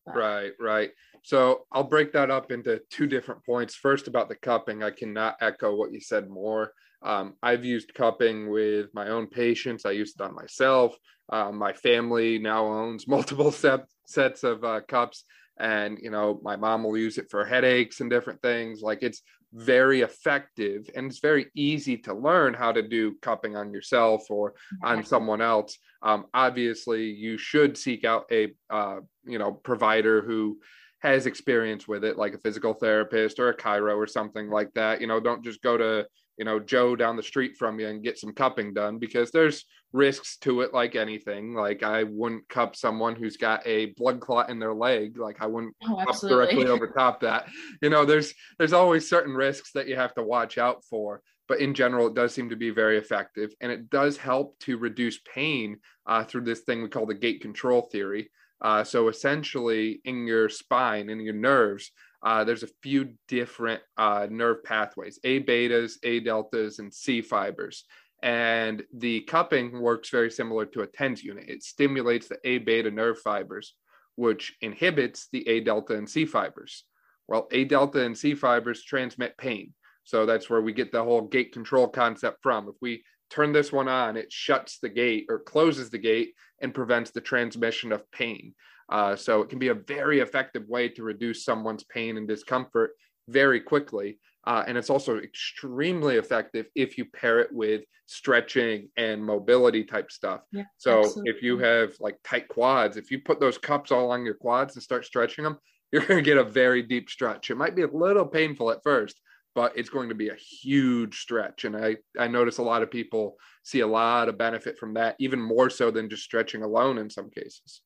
[0.07, 0.17] But.
[0.17, 0.91] Right, right.
[1.25, 3.75] So I'll break that up into two different points.
[3.75, 6.73] First, about the cupping, I cannot echo what you said more.
[7.03, 9.87] Um, I've used cupping with my own patients.
[9.87, 10.95] I used it on myself.
[11.31, 15.25] Uh, my family now owns multiple set, sets of uh, cups,
[15.59, 18.83] and you know my mom will use it for headaches and different things.
[18.83, 19.23] Like it's
[19.55, 24.55] very effective and it's very easy to learn how to do cupping on yourself or
[24.83, 25.79] on someone else.
[26.03, 30.59] Um, obviously, you should seek out a uh, you know provider who
[31.05, 35.03] has experience with it, like a physical therapist or a chiro or something like that.
[35.03, 36.07] You know, don't just go to,
[36.39, 39.67] you know, Joe down the street from you and get some cupping done because there's
[39.93, 41.53] risks to it like anything.
[41.53, 45.19] Like I wouldn't cup someone who's got a blood clot in their leg.
[45.19, 47.49] Like I wouldn't oh, cup directly over top that.
[47.83, 51.21] You know, there's there's always certain risks that you have to watch out for.
[51.47, 54.79] But in general, it does seem to be very effective, and it does help to
[54.79, 58.31] reduce pain uh, through this thing we call the gate control theory.
[58.61, 61.91] Uh, so essentially, in your spine, in your nerves,
[62.23, 67.85] uh, there's a few different uh, nerve pathways A betas, A deltas, and C fibers.
[68.23, 71.45] And the cupping works very similar to a TENS unit.
[71.49, 73.75] It stimulates the A beta nerve fibers,
[74.15, 76.85] which inhibits the A delta and C fibers.
[77.29, 79.75] Well, A delta and C fibers transmit pain.
[80.05, 82.69] So that's where we get the whole gate control concept from.
[82.69, 86.75] If we turn this one on, it shuts the gate or closes the gate and
[86.75, 88.55] prevents the transmission of pain.
[88.89, 92.93] Uh, so it can be a very effective way to reduce someone's pain and discomfort
[93.29, 94.19] very quickly.
[94.47, 100.13] Uh, and it's also extremely effective if you pair it with stretching and mobility type
[100.13, 100.43] stuff.
[100.53, 101.33] Yeah, so absolutely.
[101.33, 104.75] if you have like tight quads, if you put those cups all on your quads
[104.75, 105.59] and start stretching them,
[105.93, 107.51] you're going to get a very deep stretch.
[107.51, 109.21] It might be a little painful at first,
[109.55, 111.65] but it's going to be a huge stretch.
[111.65, 115.17] And I, I notice a lot of people see a lot of benefit from that,
[115.19, 117.81] even more so than just stretching alone in some cases.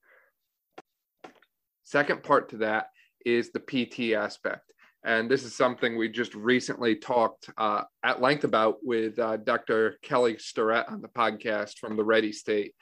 [1.85, 2.89] Second part to that
[3.25, 4.73] is the PT aspect.
[5.05, 9.97] And this is something we just recently talked uh, at length about with uh, Dr.
[10.03, 12.75] Kelly Starrett on the podcast from the Ready State.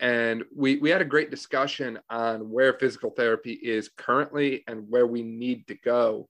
[0.00, 5.06] And we, we had a great discussion on where physical therapy is currently and where
[5.06, 6.28] we need to go.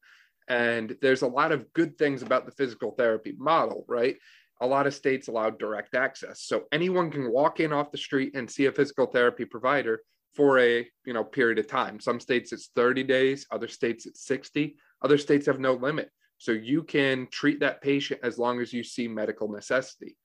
[0.50, 4.16] And there's a lot of good things about the physical therapy model, right?
[4.60, 6.42] A lot of states allow direct access.
[6.42, 10.02] So anyone can walk in off the street and see a physical therapy provider
[10.36, 14.24] for a you know period of time some states it's 30 days other states it's
[14.28, 16.08] 60 other states have no limit
[16.38, 20.16] so you can treat that patient as long as you see medical necessity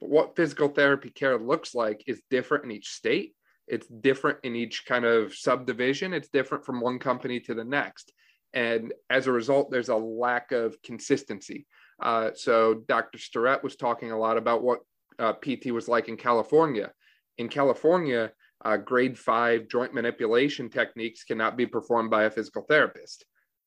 [0.00, 3.34] but what physical therapy care looks like is different in each state.
[3.66, 6.12] It's different in each kind of subdivision.
[6.12, 8.12] It's different from one company to the next.
[8.54, 11.66] And as a result, there's a lack of consistency.
[12.00, 13.18] Uh, so Dr.
[13.18, 14.80] Starrett was talking a lot about what
[15.18, 16.92] uh, PT was like in California.
[17.36, 18.30] In California,
[18.64, 23.24] uh, grade five joint manipulation techniques cannot be performed by a physical therapist.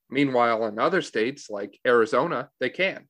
[0.10, 3.08] Meanwhile, in other states like Arizona, they can.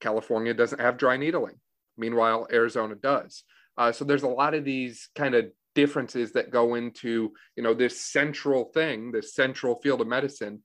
[0.00, 1.60] California doesn't have dry needling.
[1.96, 3.44] Meanwhile, Arizona does.
[3.78, 7.74] Uh, so there's a lot of these kind of differences that go into you know
[7.74, 10.62] this central thing, this central field of medicine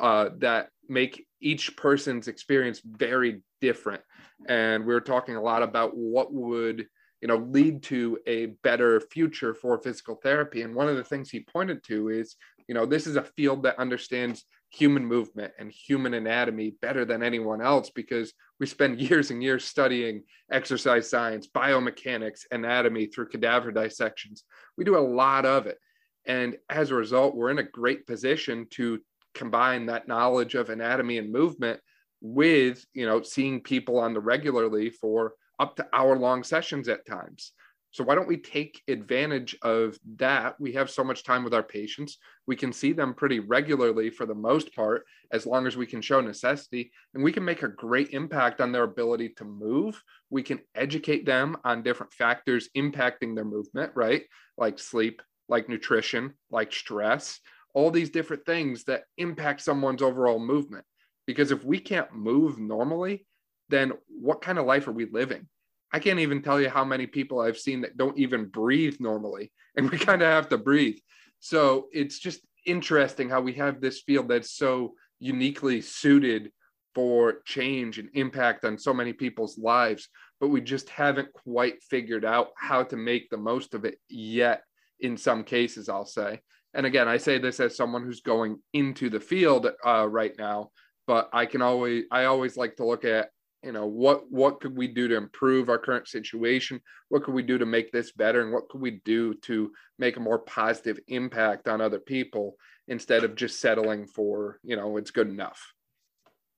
[0.00, 4.02] uh, that make each person's experience very different.
[4.48, 6.86] And we are talking a lot about what would
[7.20, 10.62] you know lead to a better future for physical therapy.
[10.62, 12.36] And one of the things he pointed to is
[12.68, 17.22] you know this is a field that understands human movement and human anatomy better than
[17.22, 23.70] anyone else because we spend years and years studying exercise science, biomechanics, anatomy through cadaver
[23.70, 24.44] dissections.
[24.76, 25.78] We do a lot of it.
[26.26, 29.00] And as a result, we're in a great position to
[29.34, 31.80] combine that knowledge of anatomy and movement
[32.20, 37.06] with, you know, seeing people on the regularly for up to hour long sessions at
[37.06, 37.52] times.
[37.94, 40.56] So why don't we take advantage of that?
[40.58, 42.18] We have so much time with our patients.
[42.44, 46.02] We can see them pretty regularly for the most part, as long as we can
[46.02, 50.02] show necessity, and we can make a great impact on their ability to move.
[50.28, 54.24] We can educate them on different factors impacting their movement, right?
[54.58, 57.38] Like sleep, like nutrition, like stress,
[57.74, 60.84] all these different things that impact someone's overall movement.
[61.26, 63.26] Because if we can't move normally,
[63.68, 65.48] then what kind of life are we living?
[65.92, 69.52] I can't even tell you how many people I've seen that don't even breathe normally,
[69.76, 70.98] and we kind of have to breathe.
[71.40, 76.50] So it's just interesting how we have this field that's so uniquely suited
[76.94, 80.08] for change and impact on so many people's lives,
[80.40, 84.62] but we just haven't quite figured out how to make the most of it yet,
[85.00, 86.40] in some cases, I'll say.
[86.74, 90.70] And again, I say this as someone who's going into the field uh, right now,
[91.06, 93.28] but I can always, I always like to look at
[93.64, 96.80] you know what what could we do to improve our current situation?
[97.08, 98.42] What could we do to make this better?
[98.42, 102.56] And what could we do to make a more positive impact on other people
[102.88, 105.72] instead of just settling for you know it's good enough?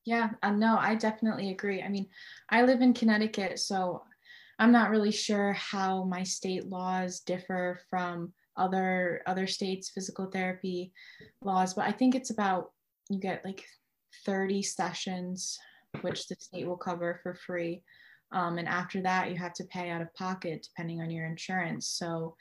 [0.04, 1.80] Yeah uh, no i definitely agree.
[1.80, 2.08] I mean
[2.50, 4.02] i live in connecticut so
[4.58, 10.92] i'm not really sure how my state laws differ from other other states physical therapy
[11.42, 12.72] laws but i think it's about
[13.08, 13.64] you get like
[14.24, 15.58] 30 sessions
[16.02, 17.82] which the state will cover for free.
[18.32, 21.86] Um, and after that, you have to pay out of pocket depending on your insurance.
[21.86, 22.34] So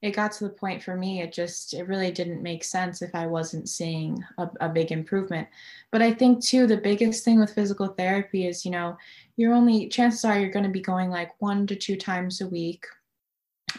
[0.00, 3.12] it got to the point for me, it just, it really didn't make sense if
[3.14, 5.48] I wasn't seeing a, a big improvement.
[5.90, 8.96] But I think, too, the biggest thing with physical therapy is, you know,
[9.36, 12.46] you're only, chances are you're going to be going like one to two times a
[12.46, 12.86] week.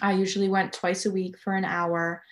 [0.01, 2.23] I usually went twice a week for an hour.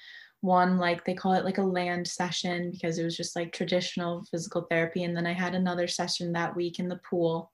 [0.41, 4.25] One like they call it like a land session because it was just like traditional
[4.29, 5.03] physical therapy.
[5.03, 7.51] And then i had another session that week in the pool.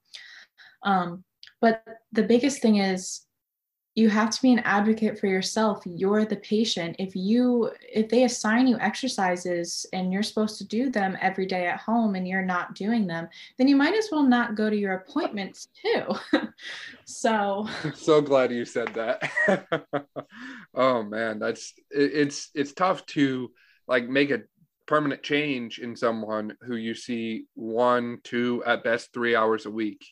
[0.83, 1.23] Um,
[1.61, 3.21] but the biggest thing is
[3.95, 5.81] you have to be an advocate for yourself.
[5.85, 6.95] You're the patient.
[6.99, 11.67] If you if they assign you exercises and you're supposed to do them every day
[11.67, 14.75] at home and you're not doing them then you might as well not go to
[14.75, 16.03] your appointments too.
[17.05, 19.31] So i'm so glad you said that.
[20.75, 23.51] Oh man that's it's it's tough to
[23.87, 24.43] like make a
[24.89, 30.03] permanent change in someone who you see one, two, at best three hours a week.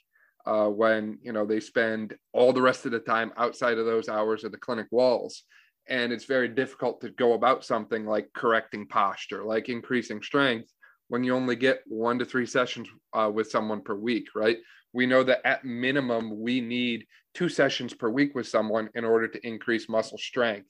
[0.48, 4.08] Uh, when you know they spend all the rest of the time outside of those
[4.08, 5.44] hours of the clinic walls.
[5.90, 10.72] And it's very difficult to go about something like correcting posture like increasing strength
[11.10, 14.58] when you only get one to three sessions uh, with someone per week right?
[14.94, 19.28] We know that at minimum we need two sessions per week with someone in order
[19.28, 20.70] to increase muscle strength.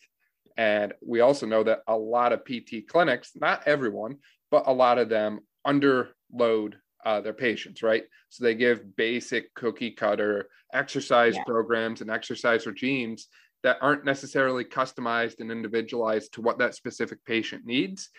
[0.57, 4.17] And we also know that a lot of pt clinics not everyone
[4.49, 6.73] but a lot of them underload
[7.07, 11.43] uh, their patients right so they give basic cookie cutter exercise yeah.
[11.45, 13.29] programs and exercise regimes
[13.63, 18.09] that aren't necessarily customized and individualized to what that specific patient needs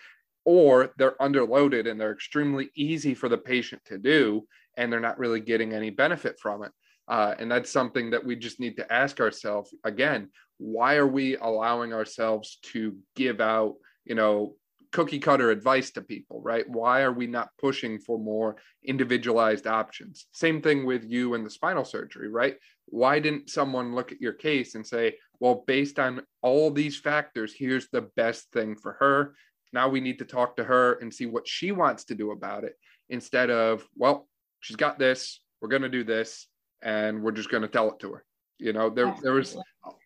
[0.43, 4.41] or they're underloaded and they're extremely easy for the patient to do
[4.75, 6.71] and they're not really getting any benefit from it
[7.07, 11.37] uh, and that's something that we just need to ask ourselves again why are we
[11.37, 14.55] allowing ourselves to give out you know
[14.91, 16.67] cookie cutter advice to people right?
[16.69, 20.27] Why are we not pushing for more individualized options?
[20.31, 22.55] Same thing with you and the spinal surgery right?
[22.85, 27.53] Why didn't someone look at your case and say well based on all these factors
[27.53, 29.35] here's the best thing for her.
[29.71, 32.63] Now we need to talk to her and see what she wants to do about
[32.63, 32.73] it
[33.09, 34.27] instead of well
[34.59, 35.41] she's got this.
[35.61, 36.47] We're going to do this
[36.81, 38.25] and we're just going to tell it to her
[38.59, 39.57] you know there there was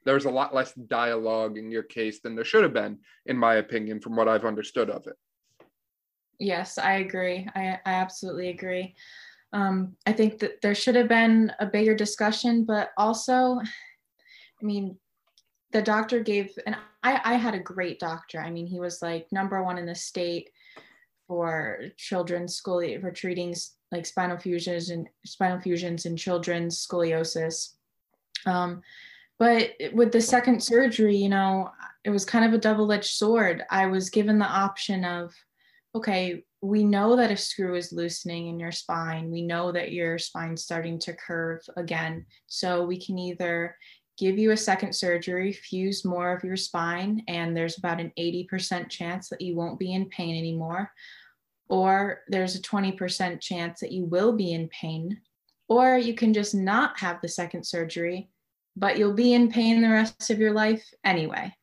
[0.06, 3.38] there was a lot less dialogue in your case than there should have been in
[3.38, 5.16] my opinion from what i've understood of it.
[6.40, 7.48] Yes i agree.
[7.56, 8.96] I, I absolutely agree.
[9.52, 14.98] Um, i think that there should have been a bigger discussion but also i mean
[15.74, 18.40] the doctor gave and I, I had a great doctor.
[18.40, 20.50] I mean he was like number one in the state
[21.28, 23.56] for children's school for treating
[23.92, 27.74] like spinal fusions and spinal fusions in children's scoliosis
[28.46, 28.82] um,
[29.40, 31.70] but with the second surgery, you know,
[32.04, 33.64] it was kind of a double edged sword.
[33.70, 35.34] I was given the option of,
[35.96, 39.30] okay, we know that a screw is loosening in your spine.
[39.30, 42.26] We know that your spine's starting to curve again.
[42.48, 43.76] So we can either
[44.18, 48.90] give you a second surgery, fuse more of your spine, and there's about an 80%
[48.90, 50.92] chance that you won't be in pain anymore.
[51.68, 55.20] Or there's a 20% chance that you will be in pain.
[55.68, 58.30] Or you can just not have the second surgery
[58.76, 61.54] but you'll be in pain the rest of your life anyway.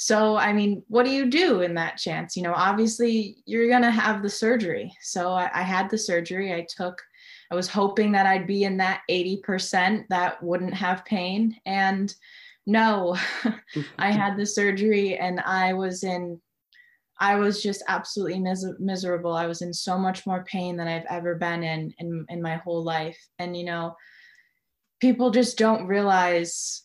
[0.00, 2.36] So, I mean, what do you do in that chance?
[2.36, 4.92] You know, obviously you're going to have the surgery.
[5.02, 6.54] So, I, I, had the surgery.
[6.54, 7.02] I took,
[7.50, 11.56] I was hoping that I'd be in that 80% that wouldn't have pain.
[11.66, 12.14] And
[12.64, 13.16] no,
[13.98, 16.40] I had the surgery and I was in,
[17.18, 19.32] I was just absolutely mis- miserable.
[19.32, 22.54] I was in so much more pain than I've ever been in, in in my
[22.54, 23.18] whole life.
[23.40, 23.96] And, you know,
[25.00, 26.82] people just don't realize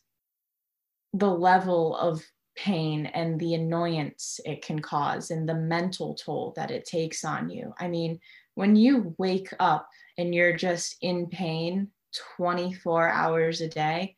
[1.14, 2.24] the level of
[2.56, 7.50] pain and the annoyance it can cause and the mental toll that it takes on
[7.50, 7.74] you.
[7.80, 8.20] I mean,
[8.56, 11.90] when you wake up and you're just in pain
[12.38, 14.16] 24 hours a day,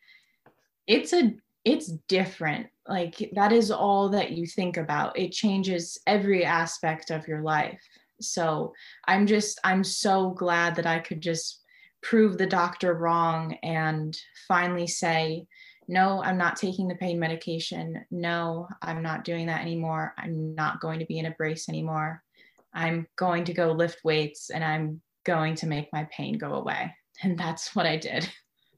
[0.87, 2.67] it's a it's different.
[2.87, 5.17] Like that is all that you think about.
[5.17, 7.81] It changes every aspect of your life.
[8.21, 8.73] So,
[9.07, 11.61] I'm just I'm so glad that I could just
[12.05, 14.15] prove the doctor wrong and
[14.47, 15.47] finally say,
[15.87, 18.05] no, I'm not taking the pain medication.
[18.11, 20.13] No, I'm not doing that anymore.
[20.17, 22.21] I'm not going to be in a brace anymore.
[22.73, 26.93] I'm going to go lift weights and I'm going to make my pain go away.
[27.23, 28.29] And that's what I did.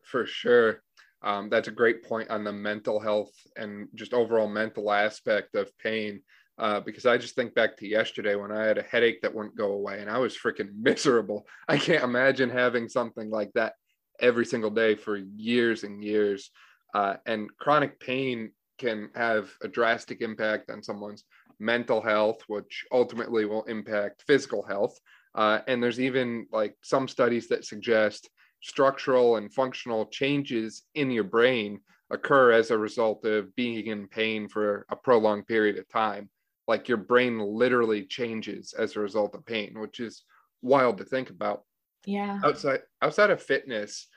[0.03, 0.83] For sure.
[1.23, 5.75] Um, that's a great point on the mental health and just overall mental aspect of
[5.79, 6.21] pain
[6.60, 9.56] uh, because I just think back to yesterday when I had a headache that wouldn't
[9.56, 11.48] go away and I was freaking miserable.
[11.67, 13.74] I can't imagine having something like that
[14.20, 16.50] every single day for years and years.
[16.93, 21.24] Uh, and chronic pain can have a drastic impact on someone's
[21.60, 24.98] mental health, which ultimately will impact physical health.
[25.36, 28.30] Uh, and there's even like some studies that suggest
[28.62, 34.48] structural and functional changes in your brain occur as a result of being in pain
[34.48, 36.30] for a prolonged period of time
[36.67, 40.24] like your brain literally changes as a result of pain which is
[40.61, 41.63] wild to think about.
[42.05, 42.39] Yeah.
[42.43, 44.07] Outside outside of fitness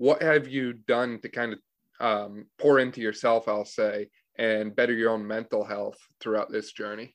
[0.00, 1.58] what have you done to kind of
[2.00, 7.14] um, pour into yourself i'll say and better your own mental health throughout this journey?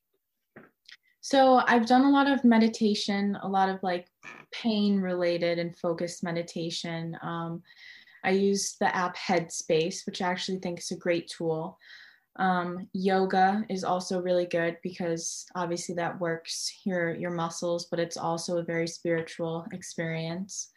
[1.22, 4.08] So i've done a lot of meditation a lot of like
[4.52, 7.18] pain related and focused meditation.
[7.22, 7.64] Um,
[8.24, 11.78] i use the app headspace which i actually think is a great tool
[12.38, 18.18] um, yoga is also really good because obviously that works your your muscles, but it's
[18.18, 20.70] also a very spiritual experience.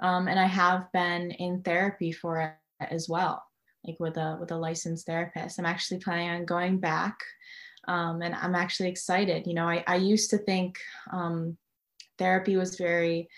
[0.00, 3.42] Um, and I have been in therapy for it as well,
[3.86, 5.58] like with a with a licensed therapist.
[5.58, 7.16] I'm actually planning on going back
[7.86, 9.46] Um, and I'm actually excited.
[9.46, 10.78] You know, I, I used to think
[11.12, 11.56] um,
[12.18, 13.28] therapy was very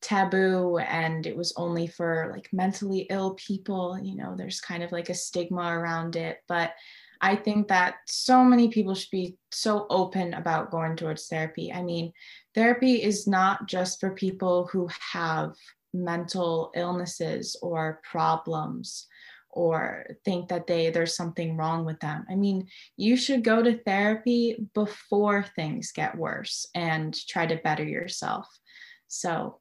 [0.00, 3.98] taboo and it was only for like mentally ill people.
[4.00, 6.38] You know, there's kind of like a stigma around it.
[6.48, 6.72] But
[7.20, 11.72] I think that so many people should be so open about going towards therapy.
[11.72, 12.12] I mean,
[12.54, 15.54] therapy is not just for people who have
[15.92, 19.06] mental illnesses or problems
[19.50, 22.24] or think that they there's something wrong with them.
[22.30, 27.84] I mean, you should go to therapy before things get worse and try to better
[27.84, 28.46] yourself.
[29.08, 29.58] So,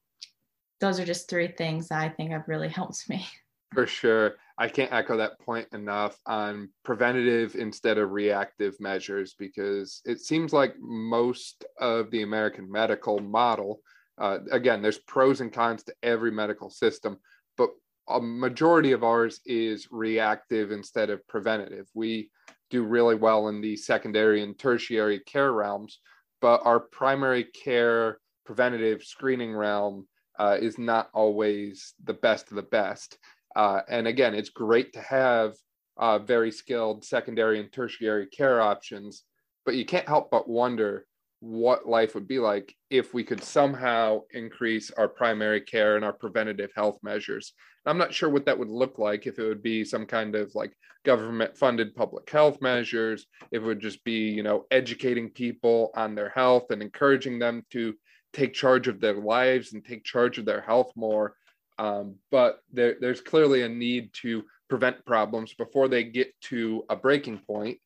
[0.80, 3.28] those are just three things that I think have really helped me.
[3.74, 4.36] For sure.
[4.60, 10.52] I can't echo that point enough on preventative instead of reactive measures because it seems
[10.52, 13.80] like most of the American medical model,
[14.18, 17.18] uh, again, there's pros and cons to every medical system,
[17.58, 17.70] but
[18.10, 21.88] a majority of ours is reactive instead of preventative.
[21.94, 22.30] We
[22.70, 26.00] do really well in the secondary and tertiary care realms,
[26.42, 30.06] but our primary care preventative screening realm
[30.38, 33.18] uh, is not always the best of the best.
[33.56, 35.54] Uh, and again, it's great to have
[35.98, 39.24] uh, very skilled secondary and tertiary care options,
[39.66, 41.06] but you can't help but wonder
[41.42, 46.14] what life would be like if we could somehow increase our primary care and our
[46.14, 47.54] preventative health measures.
[47.86, 50.54] I'm not sure what that would look like if it would be some kind of
[50.54, 50.74] like
[51.06, 56.14] government funded public health measures, if it would just be, you know, educating people on
[56.14, 57.94] their health and encouraging them to
[58.34, 61.36] take charge of their lives and take charge of their health more.
[61.80, 66.96] Um, but there, there's clearly a need to prevent problems before they get to a
[66.96, 67.80] breaking point,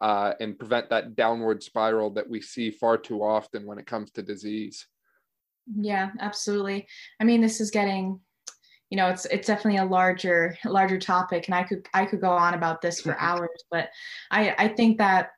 [0.00, 4.12] uh, and prevent that downward spiral that we see far too often when it comes
[4.12, 4.86] to disease.
[5.76, 6.86] Yeah, absolutely.
[7.20, 8.20] I mean, this is getting,
[8.88, 12.30] you know, it's it's definitely a larger larger topic, and I could I could go
[12.30, 13.90] on about this for hours, but
[14.30, 15.30] I I think that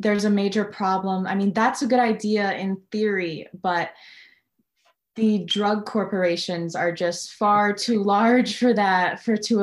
[0.00, 1.26] there's a major problem.
[1.26, 3.90] I mean, that's a good idea in theory, but
[5.18, 9.60] the drug corporations are just far too large for that for to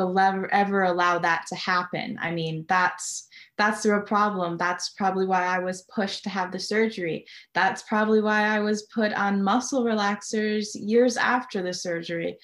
[0.52, 2.18] ever allow that to happen.
[2.22, 4.58] I mean that's that's the real problem.
[4.58, 7.26] That's probably why i was pushed to have the surgery.
[7.54, 12.38] That's probably why i was put on muscle relaxers years after the surgery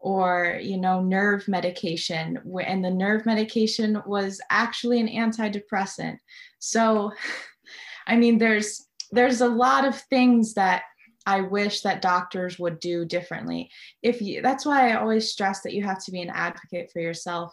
[0.00, 2.36] or you know nerve medication.
[2.66, 6.18] And the nerve medication was actually an antidepressant.
[6.58, 7.12] So
[8.08, 10.82] i mean there's there's a lot of things that
[11.26, 13.68] I wish that doctors would do differently.
[14.00, 17.00] If you, that's why I always stress that you have to be an advocate for
[17.00, 17.52] yourself.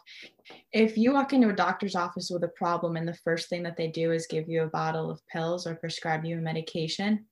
[0.71, 3.75] If you walk into a doctor's office with a problem and the first thing that
[3.75, 7.25] they do is give you a bottle of pills or prescribe you a medication,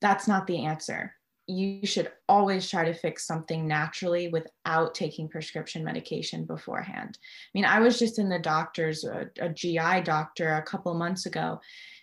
[0.00, 1.14] that's not the answer.
[1.46, 7.16] You should always try to fix something naturally without taking prescription medication beforehand.
[7.22, 10.92] I mean, I was just in the doctor's, uh, a, a GI doctor a couple
[10.94, 11.60] months ago,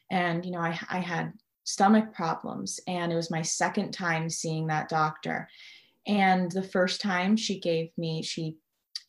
[0.10, 1.34] and you know, I, I had
[1.66, 2.80] stomach problems.
[2.88, 5.50] And it was my second time seeing that doctor.
[6.08, 8.58] And the first time she gave me, she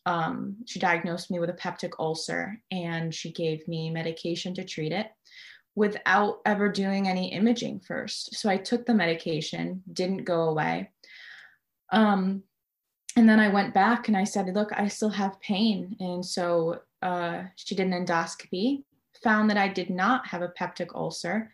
[0.06, 4.92] um, she diagnosed me with a peptic ulcer and she gave me medication to treat
[4.92, 5.08] it
[5.74, 8.36] without ever doing any imaging first.
[8.36, 10.90] So I took the medication, didn't go away.
[11.90, 12.44] Um,
[13.16, 15.96] and then I went back and I said, Look, I still have pain.
[15.98, 18.84] And so uh, she did an endoscopy,
[19.24, 21.52] found that I did not have a peptic ulcer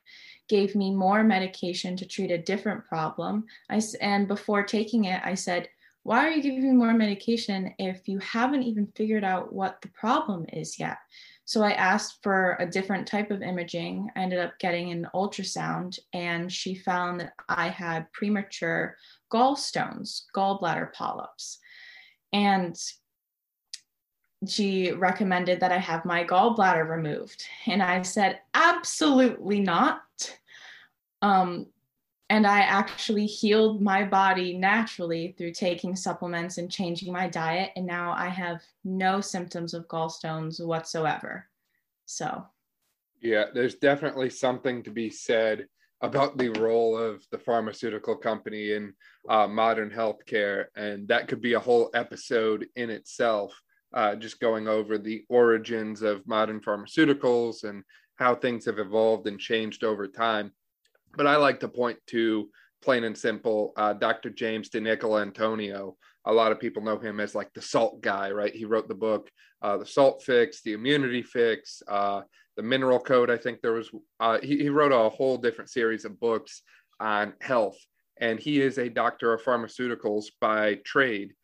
[0.49, 3.45] gave me more medication to treat a different problem.
[3.71, 5.69] I, and before taking it, I said,
[6.03, 9.89] Why are you giving me more medication if you haven't even figured out what the
[9.89, 10.99] problem is yet?
[11.45, 14.09] So I asked for a different type of imaging.
[14.17, 18.97] I ended up getting an ultrasound, and she found that I had premature
[19.31, 21.59] gallstones, gallbladder polyps.
[22.33, 22.77] And
[24.47, 27.45] she recommended that I have my gallbladder removed.
[27.67, 30.03] And I said, absolutely not.
[31.23, 31.67] Um,
[32.29, 37.73] and I actually healed my body naturally through taking supplements and changing my diet.
[37.77, 41.47] And now I have no symptoms of gallstones whatsoever.
[42.07, 42.47] So,
[43.21, 45.67] yeah, there's definitely something to be said
[46.01, 48.95] about the role of the pharmaceutical company in
[49.29, 50.67] uh, modern healthcare.
[50.75, 53.53] And that could be a whole episode in itself
[53.95, 57.85] uh, just going over the origins of modern pharmaceuticals and
[58.17, 60.53] how things have evolved and changed over time.
[61.17, 62.49] But I like to point to
[62.83, 64.31] plain and simple uh, Dr.
[64.31, 65.95] James DiNicolantonio.
[66.25, 68.55] A lot of people know him as like the salt guy, right?
[68.55, 72.23] He wrote the book, uh, The Salt Fix, The Immunity Fix, uh,
[72.57, 73.31] The Mineral Code.
[73.31, 73.91] I think there was,
[74.21, 76.63] uh, he, he wrote a whole different series of books
[77.01, 77.79] on health.
[78.21, 81.35] And he is a doctor of pharmaceuticals by trade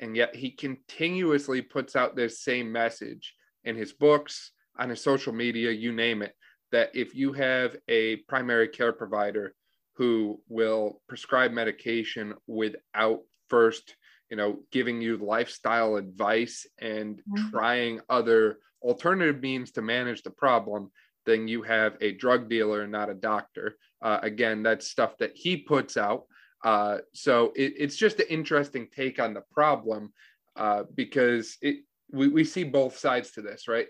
[0.00, 5.32] and yet he continuously puts out this same message in his books on his social
[5.32, 6.34] media, you name it,
[6.72, 9.54] that if you have a primary care provider
[9.94, 13.96] who will prescribe medication without first,
[14.30, 17.50] you know, giving you lifestyle advice and mm-hmm.
[17.50, 20.90] trying other alternative means to manage the problem,
[21.26, 23.76] then you have a drug dealer, not a doctor.
[24.00, 26.24] Uh, again, that's stuff that he puts out.
[26.64, 30.12] Uh, so it, it's just an interesting take on the problem
[30.56, 33.86] uh, because it we, we see both sides to this, right?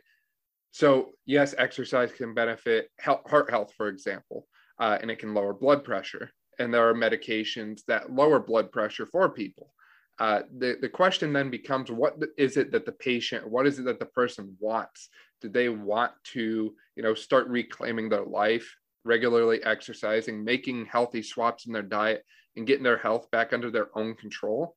[0.70, 4.46] So yes, exercise can benefit health, heart health, for example,
[4.78, 6.30] uh, and it can lower blood pressure.
[6.58, 9.72] And there are medications that lower blood pressure for people.
[10.18, 13.84] Uh, the, the question then becomes what is it that the patient, what is it
[13.84, 15.08] that the person wants?
[15.40, 21.66] Do they want to, you know, start reclaiming their life, regularly exercising, making healthy swaps
[21.66, 22.24] in their diet,
[22.56, 24.74] and getting their health back under their own control?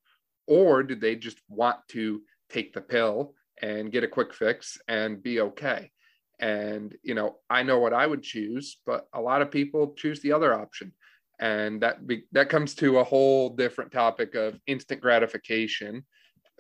[0.47, 5.21] Or do they just want to take the pill and get a quick fix and
[5.21, 5.91] be okay?
[6.39, 10.21] And, you know, I know what I would choose, but a lot of people choose
[10.21, 10.91] the other option.
[11.39, 16.05] And that be, that comes to a whole different topic of instant gratification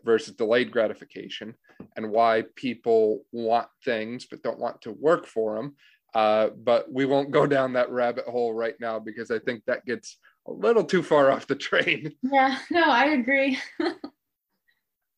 [0.03, 1.55] versus delayed gratification
[1.95, 5.75] and why people want things but don't want to work for them.
[6.13, 9.85] Uh, but we won't go down that rabbit hole right now because I think that
[9.85, 12.13] gets a little too far off the train.
[12.23, 13.59] Yeah, no, I agree.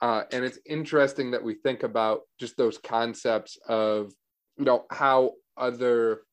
[0.04, 4.12] uh, and it's interesting that we think about just those concepts of,
[4.58, 6.24] you know, how other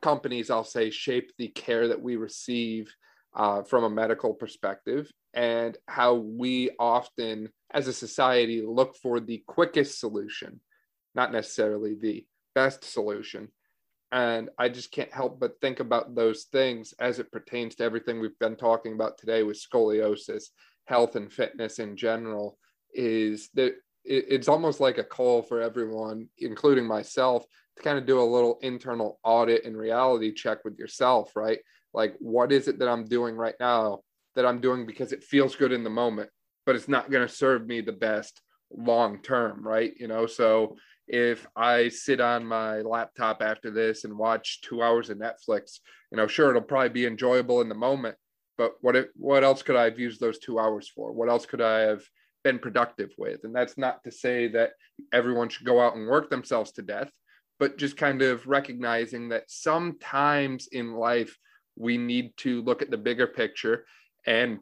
[0.00, 2.90] companies, I'll say, shape the care that we receive
[3.36, 9.44] uh, from a medical perspective, and how we often, as a society, look for the
[9.46, 10.58] quickest solution,
[11.14, 12.24] not necessarily the
[12.54, 13.48] best solution.
[14.10, 18.20] And I just can't help but think about those things as it pertains to everything
[18.20, 20.44] we've been talking about today with scoliosis,
[20.86, 22.56] health, and fitness in general.
[22.94, 23.74] Is that
[24.04, 27.44] it's almost like a call for everyone, including myself,
[27.76, 31.58] to kind of do a little internal audit and reality check with yourself, right?
[31.92, 34.00] Like, what is it that I'm doing right now
[34.34, 36.30] that I'm doing because it feels good in the moment,
[36.64, 39.92] but it's not going to serve me the best long term, right?
[39.98, 40.76] You know, so
[41.06, 45.80] if I sit on my laptop after this and watch two hours of Netflix,
[46.12, 48.16] you know, sure, it'll probably be enjoyable in the moment,
[48.56, 51.12] but what if, what else could I have used those two hours for?
[51.12, 52.02] What else could I have
[52.44, 53.44] been productive with?
[53.44, 54.72] And that's not to say that
[55.12, 57.10] everyone should go out and work themselves to death,
[57.58, 61.36] but just kind of recognizing that sometimes in life
[61.76, 63.84] we need to look at the bigger picture
[64.26, 64.58] and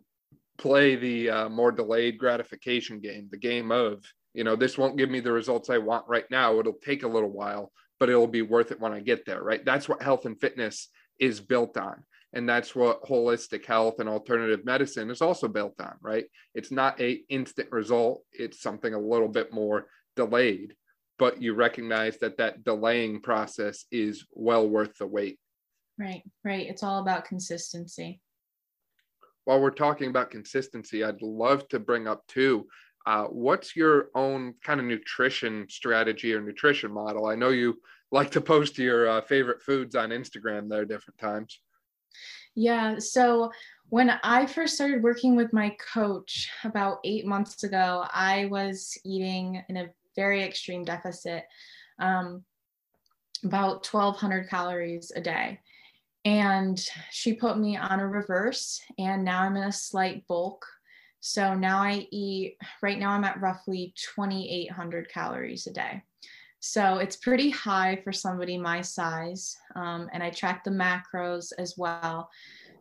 [0.59, 4.05] play the uh, more delayed gratification game, the game of
[4.35, 6.59] you know this won't give me the results i want right now.
[6.59, 9.65] It'll take a little while but it'll be worth it when i get there right?
[9.65, 12.05] That's what health and fitness is built on
[12.37, 16.27] and that's what holistic health and alternative medicine is also built on right?
[16.55, 18.23] It's not a instant result.
[18.33, 20.75] It's something a little bit more delayed
[21.19, 25.39] but you recognize that that delaying process is well worth the wait.
[25.99, 26.67] Right right.
[26.69, 28.21] It's all about consistency.
[29.47, 32.67] While we're talking about consistency i'd love to bring up too
[33.07, 37.27] uh, what's your own kind of nutrition strategy or nutrition model?
[37.27, 37.81] I know you
[38.11, 41.61] like to post your uh, favorite foods on Instagram there different times.
[42.55, 42.99] Yeah.
[42.99, 43.51] So
[43.89, 49.63] when I first started working with my coach about eight months ago, I was eating
[49.69, 51.45] in a very extreme deficit,
[51.99, 52.45] um,
[53.45, 55.61] about 1,200 calories a day.
[56.25, 56.83] And
[57.13, 60.67] she put me on a reverse, and now I'm in a slight bulk
[61.27, 66.05] so now I eat, right now I'm at roughly 2,800 calories a day.
[66.69, 69.57] So it's pretty high for somebody my size.
[69.77, 72.29] Um, and I track the macros as well.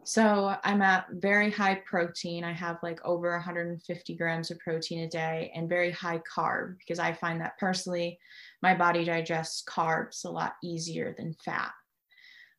[0.04, 2.44] So I'm at very high protein.
[2.44, 6.98] I have like over 150 grams of protein a day and very high carb because
[6.98, 8.18] I find that personally
[8.64, 11.72] my body digests carbs a lot easier than fat.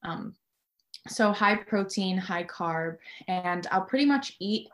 [0.05, 0.37] Um,
[1.09, 4.69] so high protein, high carb, and I'll pretty much eat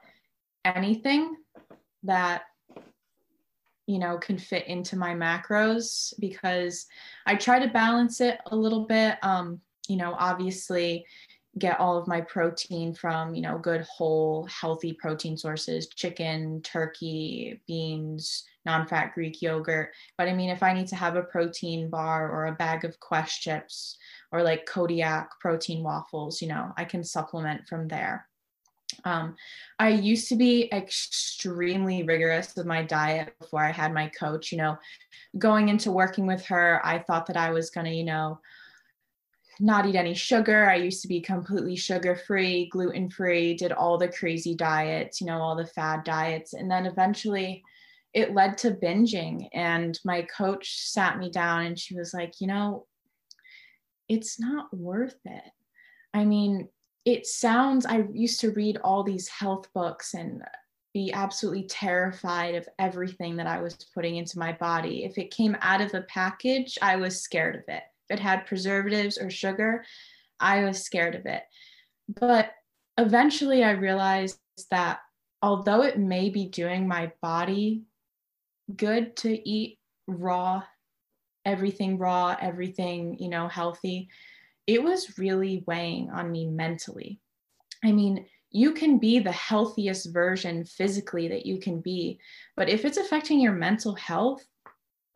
[0.64, 1.36] anything
[2.02, 2.42] that
[3.92, 6.86] you know can fit into my macros because
[7.26, 11.04] i try to balance it a little bit um you know obviously
[11.58, 17.60] get all of my protein from you know good whole healthy protein sources chicken turkey
[17.66, 19.90] beans non-fat greek yogurt.
[20.16, 22.98] But i mean if i need to have a protein bar or a bag of
[23.00, 23.98] quest chips
[24.30, 28.26] or like kodiak protein waffles you know i can supplement from there
[29.04, 29.36] um,
[29.78, 34.52] I used to be extremely rigorous with my diet before I had my coach.
[34.52, 34.78] You know,
[35.38, 38.40] going into working with her, I thought that I was going to, you know,
[39.60, 40.68] not eat any sugar.
[40.68, 45.26] I used to be completely sugar free, gluten free, did all the crazy diets, you
[45.26, 46.54] know, all the fad diets.
[46.54, 47.62] And then eventually,
[48.12, 49.48] it led to binging.
[49.52, 52.86] And my coach sat me down and she was like, you know,
[54.08, 55.50] it's not worth it.
[56.12, 56.68] I mean,
[57.04, 60.42] it sounds, I used to read all these health books and
[60.94, 65.04] be absolutely terrified of everything that I was putting into my body.
[65.04, 67.82] If it came out of a package, I was scared of it.
[68.08, 69.84] If it had preservatives or sugar,
[70.38, 71.42] I was scared of it.
[72.08, 72.52] But
[72.98, 74.38] eventually I realized
[74.70, 75.00] that
[75.40, 77.84] although it may be doing my body
[78.76, 80.62] good to eat raw,
[81.44, 84.08] everything raw, everything, you know, healthy,
[84.66, 87.20] it was really weighing on me mentally.
[87.84, 92.20] I mean, you can be the healthiest version physically that you can be,
[92.56, 94.44] but if it's affecting your mental health,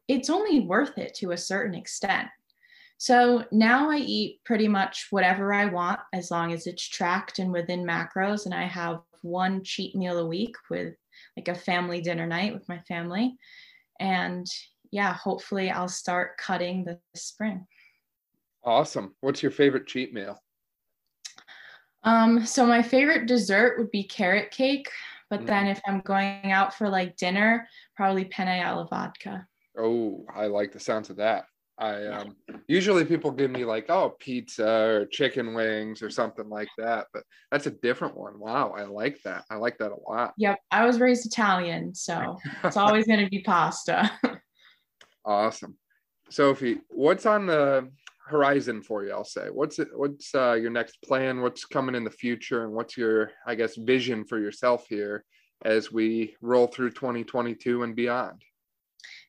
[0.08, 2.28] it's only worth it to a certain extent.
[2.98, 7.52] So now I eat pretty much whatever I want as long as it's tracked and
[7.52, 8.46] within macros.
[8.46, 10.94] And I have one cheat meal a week with
[11.36, 13.36] like a family dinner night with my family.
[14.00, 14.46] And
[14.90, 17.66] yeah, hopefully I'll start cutting this spring.
[18.66, 19.14] Awesome.
[19.20, 20.36] What's your favorite cheat meal?
[22.02, 24.90] Um, so my favorite dessert would be carrot cake,
[25.30, 25.46] but Mm.
[25.46, 29.46] then if I'm going out for like dinner, probably penne alla vodka.
[29.78, 31.46] Oh, I like the sounds of that.
[31.78, 32.34] I um
[32.68, 37.22] usually people give me like oh pizza or chicken wings or something like that, but
[37.52, 38.38] that's a different one.
[38.40, 39.44] Wow, I like that.
[39.50, 40.32] I like that a lot.
[40.38, 44.10] Yep, I was raised Italian, so it's always going to be pasta.
[45.24, 45.76] Awesome.
[46.30, 47.90] Sophie, what's on the
[48.26, 49.12] horizon for you?
[49.12, 49.48] I'll say.
[49.50, 51.40] What's it what's uh, your next plan?
[51.40, 55.24] What's coming in the future and what's your I guess vision for yourself here
[55.64, 58.42] as we roll through 2022 and beyond?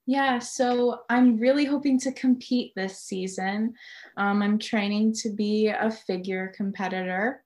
[0.06, 3.74] Yeah, so I'm really hoping to compete this season.
[4.16, 7.44] Um, I'm training to be a figure competitor.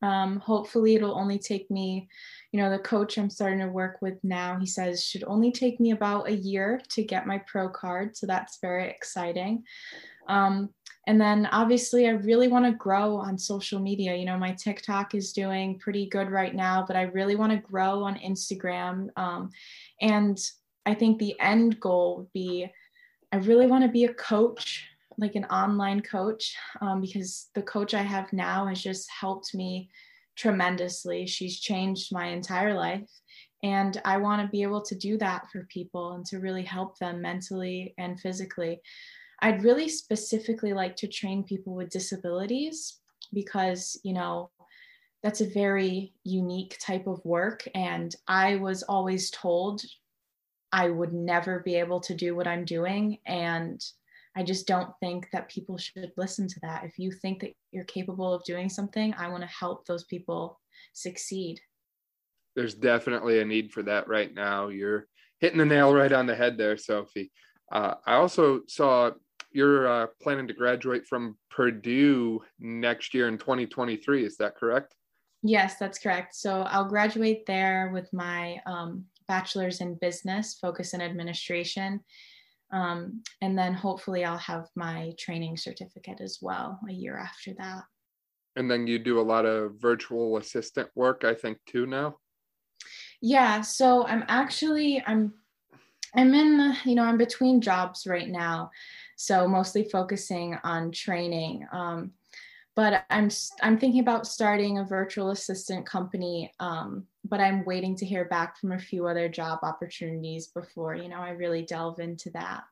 [0.00, 2.08] Um, hopefully, it'll only take me,
[2.52, 5.80] you know, the coach I'm starting to work with now, he says should only take
[5.80, 8.16] me about a year to get my pro card.
[8.16, 9.64] So that's very exciting.
[10.28, 10.70] Um,
[11.08, 14.14] and then obviously, I really want to grow on social media.
[14.14, 17.66] You know, my TikTok is doing pretty good right now, but I really want to
[17.66, 19.08] grow on Instagram.
[19.16, 19.48] Um,
[20.02, 20.38] and
[20.84, 22.70] I think the end goal would be
[23.32, 24.86] I really want to be a coach,
[25.16, 29.88] like an online coach, um, because the coach I have now has just helped me
[30.36, 31.26] tremendously.
[31.26, 33.08] She's changed my entire life.
[33.62, 36.98] And I want to be able to do that for people and to really help
[36.98, 38.82] them mentally and physically.
[39.40, 42.98] I'd really specifically like to train people with disabilities
[43.32, 44.50] because, you know,
[45.22, 47.66] that's a very unique type of work.
[47.74, 49.82] And I was always told
[50.72, 53.18] I would never be able to do what I'm doing.
[53.26, 53.84] And
[54.36, 56.84] I just don't think that people should listen to that.
[56.84, 60.60] If you think that you're capable of doing something, I want to help those people
[60.92, 61.60] succeed.
[62.54, 64.68] There's definitely a need for that right now.
[64.68, 65.06] You're
[65.40, 67.32] hitting the nail right on the head there, Sophie.
[67.70, 69.12] Uh, I also saw
[69.50, 74.24] you're uh, planning to graduate from Purdue next year in 2023.
[74.24, 74.94] Is that correct?
[75.42, 76.34] Yes, that's correct.
[76.34, 82.00] So I'll graduate there with my um, bachelor's in business, focus in administration.
[82.70, 87.84] Um, and then hopefully I'll have my training certificate as well a year after that.
[88.56, 92.16] And then you do a lot of virtual assistant work, I think, too now.
[93.20, 95.32] Yeah, so I'm actually I'm
[96.14, 98.70] I'm in you know I'm between jobs right now,
[99.18, 101.66] so mostly focusing on training.
[101.72, 102.12] Um,
[102.76, 103.28] but I'm
[103.60, 106.52] I'm thinking about starting a virtual assistant company.
[106.60, 111.08] Um, but I'm waiting to hear back from a few other job opportunities before you
[111.08, 112.62] know I really delve into that.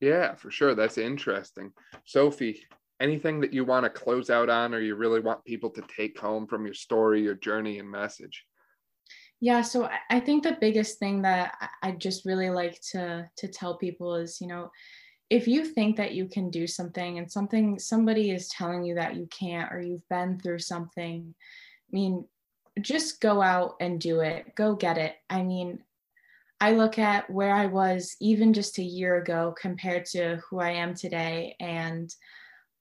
[0.00, 0.74] Yeah, for sure.
[0.74, 1.72] That's interesting.
[2.04, 2.66] Sophie,
[3.00, 6.18] anything that you want to close out on, or you really want people to take
[6.18, 8.44] home from your story, your journey, and message?
[9.40, 13.78] Yeah, so I think the biggest thing that I just really like to to tell
[13.78, 14.72] people is, you know,
[15.28, 19.16] if you think that you can do something and something somebody is telling you that
[19.16, 22.26] you can't or you've been through something, I mean,
[22.80, 24.54] just go out and do it.
[24.54, 25.16] Go get it.
[25.28, 25.80] I mean,
[26.60, 30.70] I look at where I was even just a year ago compared to who I
[30.70, 32.14] am today and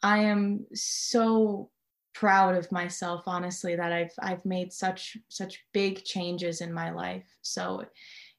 [0.02, 1.72] I am so
[2.14, 7.28] proud of myself honestly that I've I've made such such big changes in my life.
[7.42, 7.84] So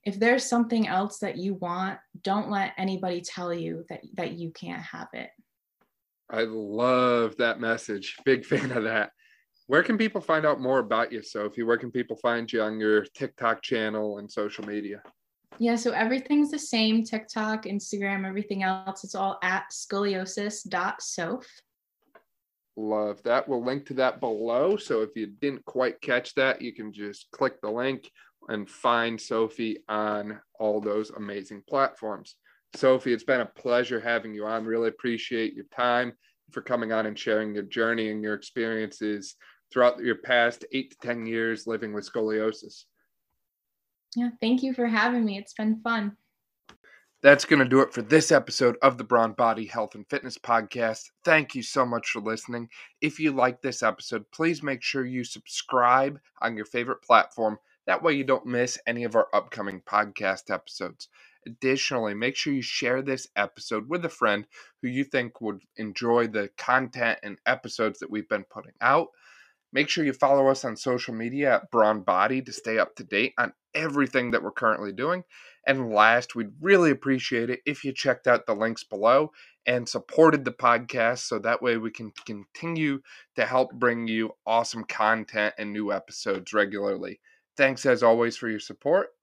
[0.07, 4.51] if there's something else that you want, don't let anybody tell you that that you
[4.53, 5.31] can't have it.
[6.31, 8.17] I love that message.
[8.25, 9.11] Big fan of that.
[9.67, 11.65] Where can people find out more about you, Sophie?
[11.65, 15.03] Where can people find you on your TikTok channel and social media?
[15.59, 19.03] Yeah, so everything's the same TikTok, Instagram, everything else.
[19.03, 21.47] It's all at scoliosis.soph.
[22.77, 23.49] Love that.
[23.49, 24.77] We'll link to that below.
[24.77, 28.11] So if you didn't quite catch that, you can just click the link
[28.49, 32.37] and find Sophie on all those amazing platforms.
[32.75, 34.65] Sophie, it's been a pleasure having you on.
[34.65, 36.13] Really appreciate your time
[36.51, 39.37] for coming on and sharing your journey and your experiences
[39.73, 42.85] throughout your past eight to 10 years living with scoliosis.
[44.15, 45.39] Yeah, thank you for having me.
[45.39, 46.17] It's been fun.
[47.23, 50.39] That's going to do it for this episode of the Brawn Body Health and Fitness
[50.39, 51.03] Podcast.
[51.25, 52.69] Thank you so much for listening.
[53.01, 57.59] If you like this episode, please make sure you subscribe on your favorite platform.
[57.87, 61.09] That way, you don't miss any of our upcoming podcast episodes.
[61.47, 64.47] Additionally, make sure you share this episode with a friend
[64.83, 69.09] who you think would enjoy the content and episodes that we've been putting out.
[69.73, 73.05] Make sure you follow us on social media at Brawn Body to stay up to
[73.05, 75.23] date on everything that we're currently doing.
[75.67, 79.33] And last, we'd really appreciate it if you checked out the links below
[79.67, 83.01] and supported the podcast so that way we can continue
[83.37, 87.21] to help bring you awesome content and new episodes regularly.
[87.57, 89.17] Thanks as always for your support,